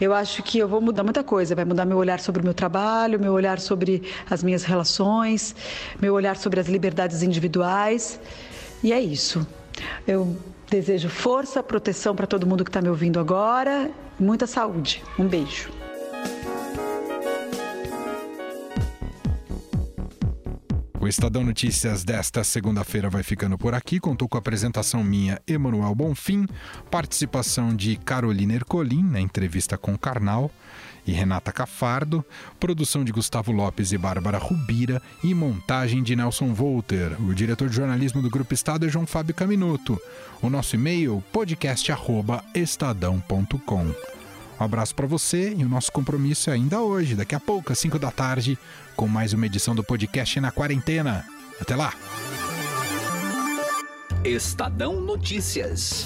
eu 0.00 0.14
acho 0.14 0.42
que 0.42 0.58
eu 0.58 0.66
vou 0.66 0.80
mudar 0.80 1.04
muita 1.04 1.22
coisa. 1.22 1.54
Vai 1.54 1.64
mudar 1.64 1.84
meu 1.84 1.98
olhar 1.98 2.20
sobre 2.20 2.40
o 2.40 2.44
meu 2.44 2.54
trabalho, 2.54 3.20
meu 3.20 3.32
olhar 3.32 3.60
sobre 3.60 4.02
as 4.28 4.42
minhas 4.42 4.64
relações, 4.64 5.54
meu 6.00 6.14
olhar 6.14 6.36
sobre 6.36 6.58
as 6.58 6.66
liberdades 6.66 7.22
individuais. 7.22 8.18
E 8.82 8.92
é 8.92 9.00
isso. 9.00 9.46
Eu 10.06 10.36
desejo 10.68 11.08
força, 11.08 11.62
proteção 11.62 12.14
para 12.14 12.26
todo 12.26 12.46
mundo 12.46 12.64
que 12.64 12.70
está 12.70 12.80
me 12.80 12.88
ouvindo 12.88 13.18
agora, 13.18 13.90
muita 14.18 14.46
saúde. 14.46 15.02
Um 15.18 15.26
beijo. 15.26 15.79
O 21.00 21.08
Estadão 21.08 21.42
Notícias 21.42 22.04
desta 22.04 22.44
segunda-feira 22.44 23.08
vai 23.08 23.22
ficando 23.22 23.56
por 23.56 23.74
aqui. 23.74 23.98
Contou 23.98 24.28
com 24.28 24.36
a 24.36 24.40
apresentação 24.40 25.02
minha, 25.02 25.40
Emanuel 25.46 25.94
Bonfim, 25.94 26.46
participação 26.90 27.74
de 27.74 27.96
Carolina 27.96 28.52
Ercolim 28.52 29.02
na 29.02 29.18
entrevista 29.18 29.78
com 29.78 29.96
Karnal 29.96 30.50
e 31.06 31.12
Renata 31.12 31.50
Cafardo, 31.52 32.22
produção 32.60 33.02
de 33.02 33.12
Gustavo 33.12 33.50
Lopes 33.50 33.92
e 33.92 33.98
Bárbara 33.98 34.36
Rubira 34.36 35.00
e 35.24 35.34
montagem 35.34 36.02
de 36.02 36.14
Nelson 36.14 36.52
Volter. 36.52 37.16
O 37.18 37.34
diretor 37.34 37.70
de 37.70 37.76
jornalismo 37.76 38.20
do 38.20 38.28
Grupo 38.28 38.52
Estado 38.52 38.84
é 38.84 38.90
João 38.90 39.06
Fábio 39.06 39.34
Caminoto. 39.34 39.98
O 40.42 40.50
nosso 40.50 40.76
e-mail 40.76 41.24
podcast@estadão.com. 41.32 44.19
Um 44.61 44.64
abraço 44.64 44.94
para 44.94 45.07
você 45.07 45.55
e 45.57 45.64
o 45.64 45.68
nosso 45.68 45.90
compromisso 45.90 46.51
é 46.51 46.53
ainda 46.53 46.81
hoje, 46.83 47.14
daqui 47.14 47.35
a 47.35 47.40
pouco, 47.40 47.73
às 47.73 47.79
5 47.79 47.99
da 47.99 48.11
tarde, 48.11 48.59
com 48.94 49.09
mais 49.09 49.33
uma 49.33 49.46
edição 49.46 49.75
do 49.75 49.83
podcast 49.83 50.38
na 50.38 50.53
quarentena. 50.53 51.25
Até 51.59 51.75
lá! 51.75 51.94
Estadão 54.23 55.01
Notícias. 55.01 56.05